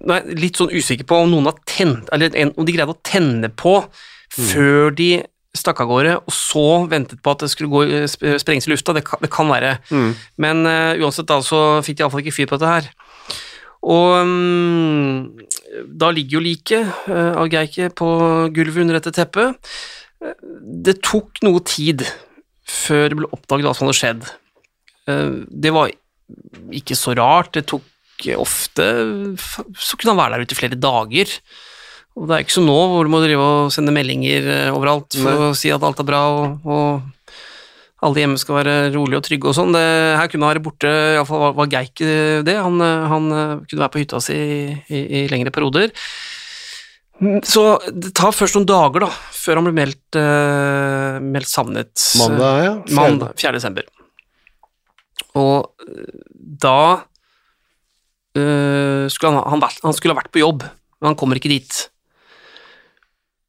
nei, 0.09 0.21
litt 0.39 0.59
sånn 0.59 0.73
usikker 0.73 1.07
på 1.07 1.23
om 1.23 1.33
noen 1.33 1.49
har 1.51 1.59
tent, 1.69 2.09
eller 2.15 2.33
om 2.51 2.65
de 2.67 2.75
greide 2.75 2.95
å 2.95 3.03
tenne 3.05 3.51
på 3.51 3.79
før 4.29 4.93
de 4.95 5.11
stakk 5.57 5.81
av 5.81 5.89
gårde, 5.89 6.15
og 6.21 6.33
så 6.35 6.65
ventet 6.89 7.21
på 7.25 7.33
at 7.33 7.43
det 7.43 7.49
skulle 7.51 7.71
gå 7.71 7.83
eh, 7.87 8.37
sprenges 8.41 8.67
i 8.67 8.73
lufta. 8.73 8.93
Det 8.95 9.03
kan, 9.07 9.21
det 9.23 9.31
kan 9.33 9.49
være. 9.49 9.77
Mm. 9.89 10.11
Men 10.45 10.65
uh, 10.67 10.93
uansett 11.01 11.29
da, 11.29 11.39
så 11.45 11.61
fikk 11.85 11.97
de 11.97 12.05
iallfall 12.05 12.23
ikke 12.23 12.35
fyr 12.37 12.49
på 12.51 12.59
dette 12.59 12.73
her. 12.75 12.89
Og 13.89 14.13
um, 14.27 15.29
da 16.01 16.11
ligger 16.13 16.37
jo 16.37 16.45
liket 16.45 16.91
uh, 17.09 17.39
av 17.39 17.49
Geike 17.49 17.89
på 17.97 18.09
gulvet 18.55 18.83
under 18.83 18.99
dette 18.99 19.15
teppet. 19.15 19.71
Det 20.59 20.99
tok 21.05 21.41
noe 21.47 21.63
tid 21.65 22.03
før 22.69 23.07
det 23.07 23.17
ble 23.21 23.31
oppdaget 23.33 23.69
hva 23.69 23.73
som 23.77 23.87
hadde 23.87 23.99
skjedd. 24.01 24.29
Uh, 25.09 25.47
Det 25.49 25.73
var 25.73 25.95
ikke 26.75 26.97
så 26.97 27.15
rart, 27.17 27.55
det 27.57 27.65
tok 27.71 27.85
ofte 28.35 28.83
Så 29.79 29.95
kunne 29.95 30.11
han 30.11 30.19
være 30.19 30.35
der 30.35 30.41
ute 30.43 30.53
i 30.53 30.57
flere 30.59 30.77
dager. 30.77 31.31
Og 32.19 32.27
det 32.27 32.35
er 32.35 32.43
ikke 32.43 32.57
som 32.57 32.67
nå, 32.67 32.75
hvor 32.91 33.07
du 33.07 33.11
må 33.13 33.21
drive 33.23 33.45
og 33.45 33.71
sende 33.71 33.93
meldinger 33.95 34.49
eh, 34.51 34.73
overalt 34.75 35.15
for 35.15 35.49
å 35.49 35.53
si 35.55 35.71
at 35.71 35.83
alt 35.87 36.01
er 36.03 36.07
bra, 36.09 36.19
og, 36.35 36.67
og 36.67 37.29
alle 38.03 38.23
hjemme 38.23 38.39
skal 38.39 38.59
være 38.59 38.73
rolige 38.95 39.21
og 39.21 39.25
trygge 39.27 39.51
og 39.51 39.55
sånn. 39.55 39.75
Her 39.75 40.27
kunne 40.31 40.47
han 40.47 40.53
være 40.53 40.63
borte, 40.63 40.91
iallfall 41.15 41.45
var, 41.45 41.55
var 41.61 41.71
Geik 41.71 42.03
det. 42.47 42.57
Han, 42.59 42.83
han 42.83 43.31
eh, 43.31 43.55
kunne 43.69 43.85
være 43.85 43.93
på 43.95 44.03
hytta 44.03 44.21
si 44.23 44.35
i, 44.35 44.59
i, 44.91 45.01
i 45.21 45.23
lengre 45.31 45.53
perioder. 45.55 45.95
Så 47.43 47.63
det 47.91 48.13
tar 48.15 48.31
først 48.31 48.55
noen 48.55 48.67
dager 48.69 49.03
da, 49.03 49.09
før 49.35 49.59
han 49.59 49.67
ble 49.67 49.73
meldt, 49.75 50.15
uh, 50.15 51.19
meldt 51.19 51.49
savnet. 51.51 51.91
Mandag, 52.15 52.59
ja. 52.63 52.73
Mandag, 52.95 53.33
4. 53.39 53.51
desember. 53.57 53.83
Og 55.35 55.67
da 56.63 57.03
uh, 58.39 59.03
skulle 59.11 59.33
han, 59.35 59.43
han, 59.51 59.65
han 59.83 59.97
skulle 59.97 60.15
ha 60.15 60.21
vært 60.21 60.31
på 60.31 60.43
jobb, 60.45 60.63
men 60.63 61.11
han 61.11 61.19
kommer 61.19 61.35
ikke 61.41 61.51
dit. 61.51 61.81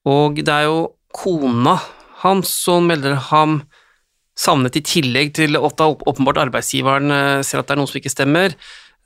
Og 0.09 0.41
det 0.41 0.53
er 0.55 0.69
jo 0.69 0.93
kona 1.13 1.77
hans 2.23 2.53
som 2.65 2.87
melder 2.89 3.19
ham 3.31 3.61
savnet 4.39 4.79
i 4.79 4.85
tillegg 4.85 5.35
til 5.37 5.59
at 5.59 5.83
åpenbart 5.83 6.41
arbeidsgiveren 6.47 7.13
eh, 7.13 7.43
ser 7.45 7.61
at 7.61 7.69
det 7.69 7.77
er 7.77 7.81
noe 7.83 7.91
som 7.91 8.01
ikke 8.01 8.13
stemmer, 8.13 8.55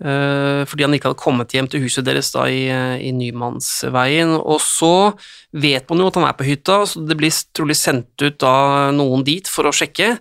eh, 0.05 0.63
fordi 0.69 0.87
han 0.87 0.95
ikke 0.95 1.11
hadde 1.11 1.23
kommet 1.23 1.55
hjem 1.57 1.69
til 1.71 1.83
huset 1.85 2.07
deres 2.07 2.31
da 2.35 2.47
i, 2.51 2.67
eh, 2.71 2.97
i 3.09 3.11
Nymannsveien. 3.17 4.37
Og 4.39 4.61
så 4.63 5.15
vet 5.51 5.89
man 5.91 6.03
jo 6.03 6.11
at 6.11 6.19
han 6.21 6.29
er 6.29 6.37
på 6.39 6.47
hytta, 6.47 6.83
så 6.87 7.03
det 7.07 7.19
blir 7.19 7.35
trolig 7.57 7.79
sendt 7.81 8.15
ut 8.23 8.39
da 8.43 8.91
noen 8.95 9.27
dit 9.27 9.51
for 9.51 9.67
å 9.67 9.75
sjekke. 9.75 10.15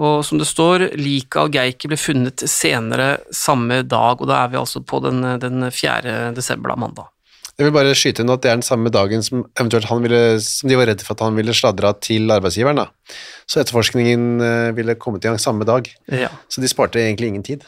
Og 0.00 0.20
som 0.24 0.40
det 0.40 0.48
står, 0.48 0.90
liket 0.96 1.40
av 1.40 1.50
Geike 1.52 1.88
ble 1.90 1.98
funnet 2.00 2.44
senere 2.48 3.18
samme 3.36 3.82
dag, 3.84 4.20
og 4.20 4.28
da 4.30 4.44
er 4.44 4.52
vi 4.52 4.60
altså 4.60 4.80
på 4.80 5.00
den, 5.04 5.24
den 5.42 5.66
4. 5.68 6.30
desember, 6.36 6.72
da, 6.72 6.78
mandag. 6.80 7.10
Jeg 7.60 7.68
vil 7.68 7.74
bare 7.76 7.92
skyte 7.92 8.24
inn 8.24 8.32
at 8.32 8.40
det 8.40 8.48
er 8.48 8.56
den 8.56 8.64
samme 8.64 8.88
dagen 8.88 9.20
som, 9.20 9.42
eventuelt 9.60 9.84
han 9.90 10.00
ville, 10.00 10.20
som 10.40 10.70
de 10.70 10.78
var 10.80 10.88
redde 10.88 11.04
for 11.04 11.12
at 11.12 11.24
han 11.26 11.36
ville 11.36 11.52
sladra 11.52 11.90
til 12.00 12.32
arbeidsgiveren. 12.32 12.80
Da. 12.80 13.16
Så 13.44 13.60
etterforskningen 13.60 14.22
eh, 14.40 14.68
ville 14.78 14.94
kommet 14.96 15.26
i 15.26 15.28
gang 15.28 15.36
samme 15.42 15.66
dag. 15.68 15.90
Ja. 16.08 16.30
Så 16.48 16.64
de 16.64 16.70
sparte 16.72 17.02
egentlig 17.02 17.28
ingen 17.28 17.44
tid. 17.44 17.66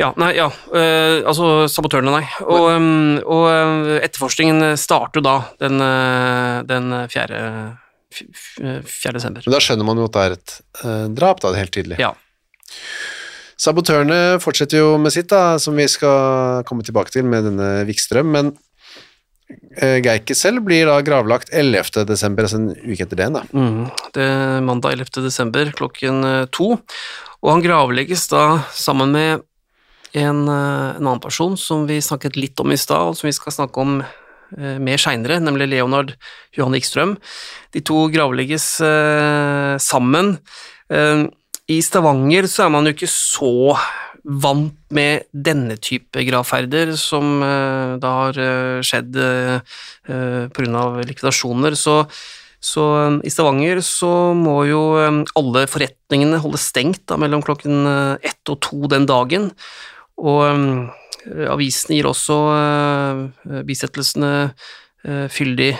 Ja, 0.00 0.08
nei, 0.18 0.32
ja. 0.38 0.48
Uh, 0.72 1.20
altså 1.28 1.68
sabotørene, 1.70 2.10
nei. 2.16 2.24
Og, 2.48 2.66
um, 2.72 3.18
og 3.20 3.44
eh, 3.52 4.00
etterforskningen 4.08 4.72
starter 4.80 5.22
da 5.22 5.36
den, 5.60 5.76
den 6.66 6.90
4. 7.12 7.40
f- 8.10 8.24
f- 8.26 8.90
4. 8.90 9.14
desember. 9.20 9.44
Men 9.46 9.54
da 9.54 9.62
skjønner 9.62 9.86
man 9.86 10.00
jo 10.00 10.08
at 10.08 10.16
det 10.16 10.24
er 10.26 10.36
et 10.38 10.56
uh, 10.82 11.06
drap, 11.20 11.44
da, 11.44 11.52
helt 11.54 11.74
tydelig. 11.76 12.00
Ja. 12.02 12.10
Sabotørene 13.60 14.40
fortsetter 14.40 14.80
jo 14.80 14.94
med 14.98 15.12
sitt, 15.12 15.28
da, 15.28 15.58
som 15.60 15.76
vi 15.76 15.84
skal 15.92 16.64
komme 16.66 16.82
tilbake 16.86 17.12
til 17.12 17.28
med 17.28 17.44
denne 17.50 17.68
Vikstrøm, 17.86 18.32
men 18.32 18.54
Geike 19.80 20.34
selv 20.34 20.64
blir 20.66 20.88
da 20.88 20.98
gravlagt 21.06 21.52
11. 21.54 22.04
desember, 22.08 22.46
altså 22.46 22.58
en 22.58 22.72
uke 22.74 23.04
etter 23.04 23.18
det. 23.18 23.28
Da. 23.36 23.44
Mm, 23.54 23.84
det 24.16 24.24
er 24.26 24.64
mandag 24.66 24.96
11. 24.96 25.22
desember 25.24 25.70
klokken 25.78 26.24
eh, 26.26 26.48
to, 26.54 26.74
og 27.40 27.52
han 27.54 27.62
gravlegges 27.64 28.26
da 28.32 28.44
sammen 28.76 29.14
med 29.14 29.44
en, 30.12 30.42
eh, 30.48 30.96
en 30.96 31.06
annen 31.06 31.22
person 31.22 31.56
som 31.58 31.86
vi 31.88 32.00
snakket 32.02 32.38
litt 32.38 32.60
om 32.60 32.72
i 32.74 32.78
stad, 32.80 33.12
og 33.12 33.18
som 33.18 33.30
vi 33.30 33.36
skal 33.36 33.54
snakke 33.54 33.82
om 33.82 34.00
eh, 34.02 34.78
mer 34.82 35.00
seinere, 35.00 35.40
nemlig 35.42 35.70
Leonard 35.70 36.16
Johan 36.56 36.76
Ikstrøm. 36.78 37.16
De 37.74 37.82
to 37.86 38.08
gravlegges 38.12 38.72
eh, 38.84 39.74
sammen. 39.82 40.36
Eh, 40.90 41.26
I 41.70 41.80
Stavanger 41.86 42.50
så 42.50 42.66
er 42.66 42.74
man 42.74 42.90
jo 42.90 42.96
ikke 42.96 43.10
så 43.10 43.78
vant 44.24 44.76
med 44.92 45.26
denne 45.32 45.76
type 45.80 46.24
gravferder 46.26 46.92
som 47.00 47.40
eh, 47.44 47.96
da 48.02 48.12
har 48.18 48.40
eh, 48.40 48.80
skjedd 48.84 49.16
uh, 49.16 49.78
pga. 50.52 50.84
likvidasjoner. 51.08 51.78
Så 51.78 52.04
så 52.60 52.82
i 53.24 53.30
Stavanger 53.32 53.78
så 53.80 54.34
må 54.36 54.66
jo 54.68 54.80
alle 55.00 55.62
forretningene 55.64 56.42
holde 56.42 56.58
stengt 56.60 57.06
da, 57.08 57.16
mellom 57.16 57.40
klokken 57.40 57.88
ett 58.20 58.52
og 58.52 58.58
to 58.60 58.90
den 58.92 59.06
dagen. 59.08 59.46
Og 60.20 60.44
avisene 61.48 61.96
gir 61.96 62.10
også 62.10 62.36
bisettelsene 63.64 64.50
fyldig 65.32 65.70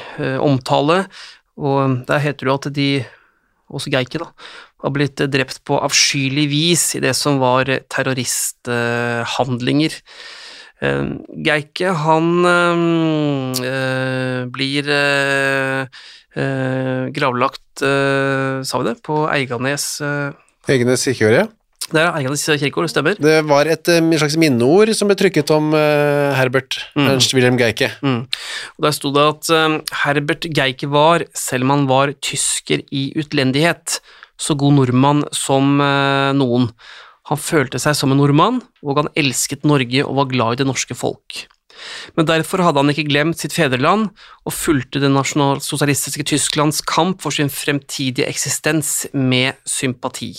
omtale, 0.41 1.03
og 1.61 2.01
der 2.09 2.25
heter 2.25 2.49
det 2.49 2.49
jo 2.49 2.57
at 2.57 2.71
de, 2.81 2.89
også 3.69 3.93
Geike, 3.93 4.25
da, 4.25 4.33
har 4.83 4.91
blitt 4.95 5.21
uh, 5.21 5.27
drept 5.31 5.61
på 5.69 5.81
avskyelig 5.81 6.47
vis 6.51 6.95
i 6.99 7.03
det 7.05 7.15
som 7.19 7.39
var 7.43 7.65
uh, 7.71 7.79
terroristhandlinger. 7.93 9.93
Uh, 10.81 11.05
Geike, 11.45 11.89
han 11.93 12.45
blir 14.55 14.85
gravlagt, 17.13 17.83
sa 17.83 18.79
vi 18.81 18.87
det, 18.87 18.95
på 19.05 19.29
Eiganes 19.29 20.01
Egenes 20.71 21.05
kirkegård, 21.05 21.37
ja. 21.37 21.47
Det 21.91 21.99
er 21.99 22.13
Eiganes 22.15 22.45
kirkegård, 22.47 22.87
stemmer. 22.93 23.17
Det 23.19 23.41
var 23.49 23.67
et 23.71 23.89
eh, 23.91 24.13
slags 24.21 24.37
minneord 24.39 24.93
som 24.95 25.09
ble 25.11 25.17
trykket 25.19 25.51
om 25.55 25.73
eh, 25.75 26.37
Herbert 26.39 26.79
Mm. 26.95 27.07
Ernst 27.07 27.35
Wilhelm 27.35 27.59
Geike. 27.59 27.91
Mm. 28.03 28.27
Og 28.77 28.83
Der 28.85 28.93
sto 28.95 29.11
det 29.15 29.23
at 29.23 29.47
Herbert 30.05 30.47
Geike 30.47 30.87
var, 30.91 31.25
selv 31.35 31.63
om 31.67 31.71
han 31.71 31.87
var 31.91 32.13
tysker 32.23 32.83
i 32.91 33.13
utlendighet, 33.19 34.01
så 34.41 34.57
god 34.59 34.79
nordmann 34.79 35.23
som 35.37 35.79
uh, 35.83 36.33
noen. 36.37 36.71
Han 37.31 37.39
følte 37.39 37.79
seg 37.79 37.95
som 37.99 38.13
en 38.13 38.19
nordmann, 38.19 38.61
og 38.83 39.03
han 39.03 39.13
elsket 39.19 39.67
Norge 39.69 40.03
og 40.07 40.17
var 40.23 40.31
glad 40.33 40.57
i 40.57 40.63
det 40.63 40.71
norske 40.71 40.97
folk. 40.99 41.45
Men 42.17 42.27
derfor 42.29 42.63
hadde 42.65 42.83
han 42.83 42.93
ikke 42.93 43.09
glemt 43.09 43.41
sitt 43.41 43.55
fedreland, 43.57 44.11
og 44.45 44.57
fulgte 44.57 45.03
det 45.03 45.13
nasjonalsosialistiske 45.15 46.27
Tysklands 46.29 46.83
kamp 46.85 47.23
for 47.25 47.35
sin 47.35 47.53
fremtidige 47.53 48.29
eksistens 48.29 49.07
med 49.15 49.61
sympati. 49.69 50.35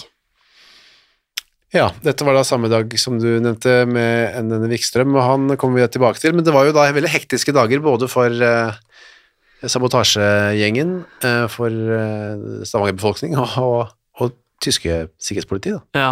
Ja, 1.72 1.88
dette 2.04 2.26
var 2.28 2.36
da 2.36 2.44
samme 2.44 2.68
dag 2.68 2.92
som 3.00 3.16
du 3.22 3.30
nevnte 3.40 3.86
med 3.88 4.36
NN 4.44 4.68
Vikstrøm, 4.74 5.16
og 5.16 5.24
han 5.24 5.56
kommer 5.56 5.80
vi 5.80 5.88
tilbake 5.94 6.20
til, 6.20 6.36
men 6.36 6.44
det 6.44 6.52
var 6.52 6.68
jo 6.68 6.76
da 6.76 6.90
veldig 6.92 7.14
hektiske 7.14 7.56
dager 7.56 7.80
både 7.84 8.10
for 8.12 8.28
eh, 8.28 8.80
sabotasjegjengen, 9.70 10.94
eh, 11.24 11.44
for 11.52 11.70
eh, 11.70 12.64
Stavanger-befolkning 12.68 13.36
og, 13.38 13.58
og, 13.62 13.92
og 14.22 14.34
tyske 14.62 15.08
sikkerhetspoliti. 15.22 15.74
Ja. 15.98 16.12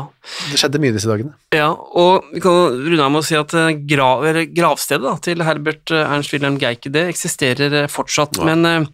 Det 0.51 0.59
skjedde 0.61 0.81
mye 0.81 0.93
disse 0.95 1.09
dagene. 1.09 1.33
Ja, 1.55 1.69
og 1.73 2.29
vi 2.33 2.41
kan 2.43 2.77
runde 2.77 3.05
av 3.05 3.13
med 3.13 3.21
å 3.23 3.25
si 3.27 3.37
at 3.39 3.53
eh, 3.57 3.71
grav, 3.89 4.25
gravstedet 4.55 5.05
da, 5.05 5.15
til 5.25 5.45
Herbert 5.45 5.93
Ernst 5.95 6.33
Wilhelm 6.35 6.59
Geike 6.61 6.91
det 6.93 7.07
eksisterer 7.13 7.87
fortsatt, 7.91 8.37
Ja. 8.41 8.49
men 8.53 8.87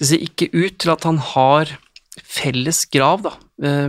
det 0.00 0.08
ser 0.10 0.22
ikke 0.24 0.50
ut 0.52 0.78
til 0.82 0.90
at 0.94 1.04
han 1.06 1.20
har 1.34 1.76
felles 2.24 2.84
grav 2.90 3.22
da, 3.26 3.32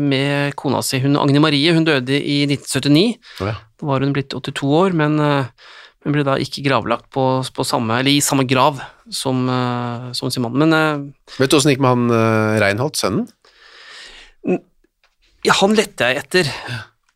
med 0.01 0.53
kona 0.59 0.81
si. 0.85 0.99
Hun, 1.01 1.15
Agne 1.17 1.41
Marie 1.41 1.73
hun 1.73 1.85
døde 1.87 2.17
i 2.19 2.43
1979, 2.45 3.17
Å 3.41 3.49
ja. 3.49 3.55
da 3.81 3.87
var 3.89 4.05
hun 4.05 4.13
blitt 4.13 4.33
82 4.37 4.69
år, 4.77 4.95
men, 4.97 5.17
men 6.05 6.13
ble 6.13 6.23
da 6.25 6.35
ikke 6.37 6.61
gravlagt 6.65 7.07
på, 7.13 7.25
på 7.41 7.65
samme, 7.65 7.97
eller 7.97 8.13
i 8.13 8.21
samme 8.21 8.45
grav 8.45 8.77
som, 9.09 9.39
eh, 9.49 10.11
som 10.13 10.29
sin 10.29 10.43
mann. 10.45 10.57
Men 10.61 10.75
eh, 10.77 11.05
Vet 11.39 11.49
du 11.49 11.57
åssen 11.57 11.71
det 11.71 11.75
gikk 11.75 11.85
med 11.85 11.95
han 11.95 12.11
uh, 12.13 12.57
Reinholt, 12.61 12.99
sønnen? 12.99 13.25
ja, 15.45 15.53
han 15.57 15.73
lette 15.77 16.05
jeg 16.05 16.21
etter. 16.21 16.49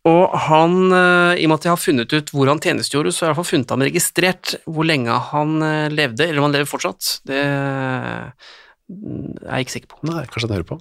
Og 0.09 0.33
han, 0.47 0.73
i 0.89 1.45
og 1.45 1.49
med 1.49 1.55
at 1.59 1.65
jeg 1.65 1.73
har 1.73 1.81
funnet 1.81 2.13
ut 2.13 2.31
hvor 2.33 2.49
han 2.49 2.61
tjenestegjorde, 2.61 3.11
så 3.13 3.25
har 3.25 3.27
jeg 3.27 3.33
i 3.33 3.35
hvert 3.35 3.43
fall 3.43 3.49
funnet 3.49 3.73
ham 3.73 3.83
registrert 3.85 4.53
hvor 4.69 4.85
lenge 4.85 5.15
han 5.31 5.55
levde, 5.93 6.25
eller 6.25 6.41
om 6.41 6.47
han 6.47 6.55
lever 6.55 6.69
fortsatt. 6.69 7.09
Det 7.29 7.41
mm, 7.41 9.45
er 9.45 9.59
jeg 9.59 9.65
ikke 9.65 9.75
sikker 9.75 9.91
på, 9.93 9.99
Nei, 10.09 10.23
kanskje 10.29 10.45
han 10.45 10.55
hører 10.55 10.69
på. 10.69 10.77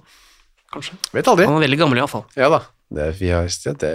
kanskje. 0.73 0.97
Vet 1.17 1.31
aldri. 1.33 1.49
Han 1.49 1.57
er 1.57 1.65
veldig 1.65 1.81
gammel 1.81 2.01
iallfall. 2.01 2.25
Ja 2.37 2.51
da. 2.53 2.61
Det, 2.89 3.09
vi 3.19 3.33
har, 3.33 3.49
det, 3.81 3.93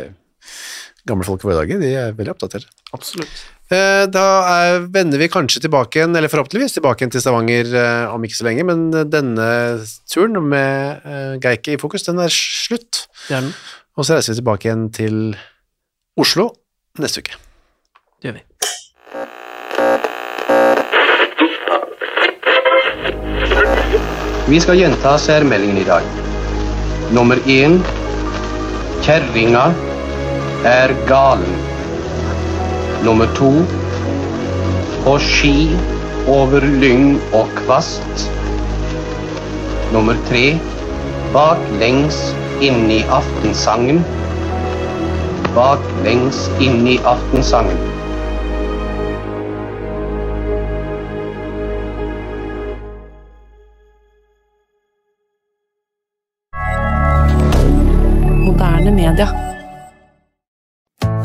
gamle 1.09 1.27
folk 1.27 1.45
i 1.45 1.49
våre 1.49 1.61
dager, 1.63 1.81
de 1.83 1.91
er 2.01 2.15
veldig 2.17 2.33
oppdatert. 2.35 2.67
Absolutt. 2.97 3.45
Eh, 3.73 4.05
Da 4.13 4.25
er, 4.49 4.87
vender 4.93 5.21
vi 5.21 5.29
kanskje 5.33 5.63
tilbake 5.65 6.01
igjen, 6.01 6.17
eller 6.17 6.33
forhåpentligvis 6.33 6.77
tilbake 6.77 7.03
igjen 7.03 7.15
til 7.15 7.25
Stavanger 7.25 7.71
eh, 7.77 8.15
om 8.15 8.25
ikke 8.25 8.39
så 8.41 8.49
lenge, 8.49 8.67
men 8.69 8.87
eh, 8.93 9.07
denne 9.09 9.49
turen 10.11 10.41
med 10.49 11.41
Geike 11.45 11.77
i 11.77 11.81
fokus, 11.81 12.07
den 12.09 12.21
er 12.25 12.33
slutt. 12.33 13.07
Er. 13.33 13.49
Og 13.97 14.05
så 14.07 14.17
reiser 14.17 14.35
vi 14.35 14.41
tilbake 14.43 14.69
igjen 14.69 14.89
til 14.95 15.19
Oslo 16.21 16.51
neste 17.01 17.25
uke. 17.25 17.39
Det 18.21 18.31
gjør 18.31 18.41
vi. 18.41 18.45
Vi 24.45 24.59
skal 24.61 24.77
gjenta 24.77 25.17
særmeldingen 25.19 25.79
i 25.81 25.87
dag. 25.89 26.05
Nummer 27.17 27.41
én 27.49 27.79
Kjerringa 29.05 29.69
er 30.65 30.93
galen. 31.09 31.57
Nummer 33.05 33.29
to 33.37 33.51
På 35.05 35.19
ski 35.21 35.69
over 36.29 36.65
lyng 36.81 37.19
og 37.37 37.51
kvast. 37.59 38.29
Nummer 39.93 40.17
tre 40.29 40.45
Baklengs 41.35 42.21
i 42.65 43.03
aftensangen. 43.13 44.05
Baklengs 45.55 46.47
i 46.61 46.97
aftensangen. 47.05 47.94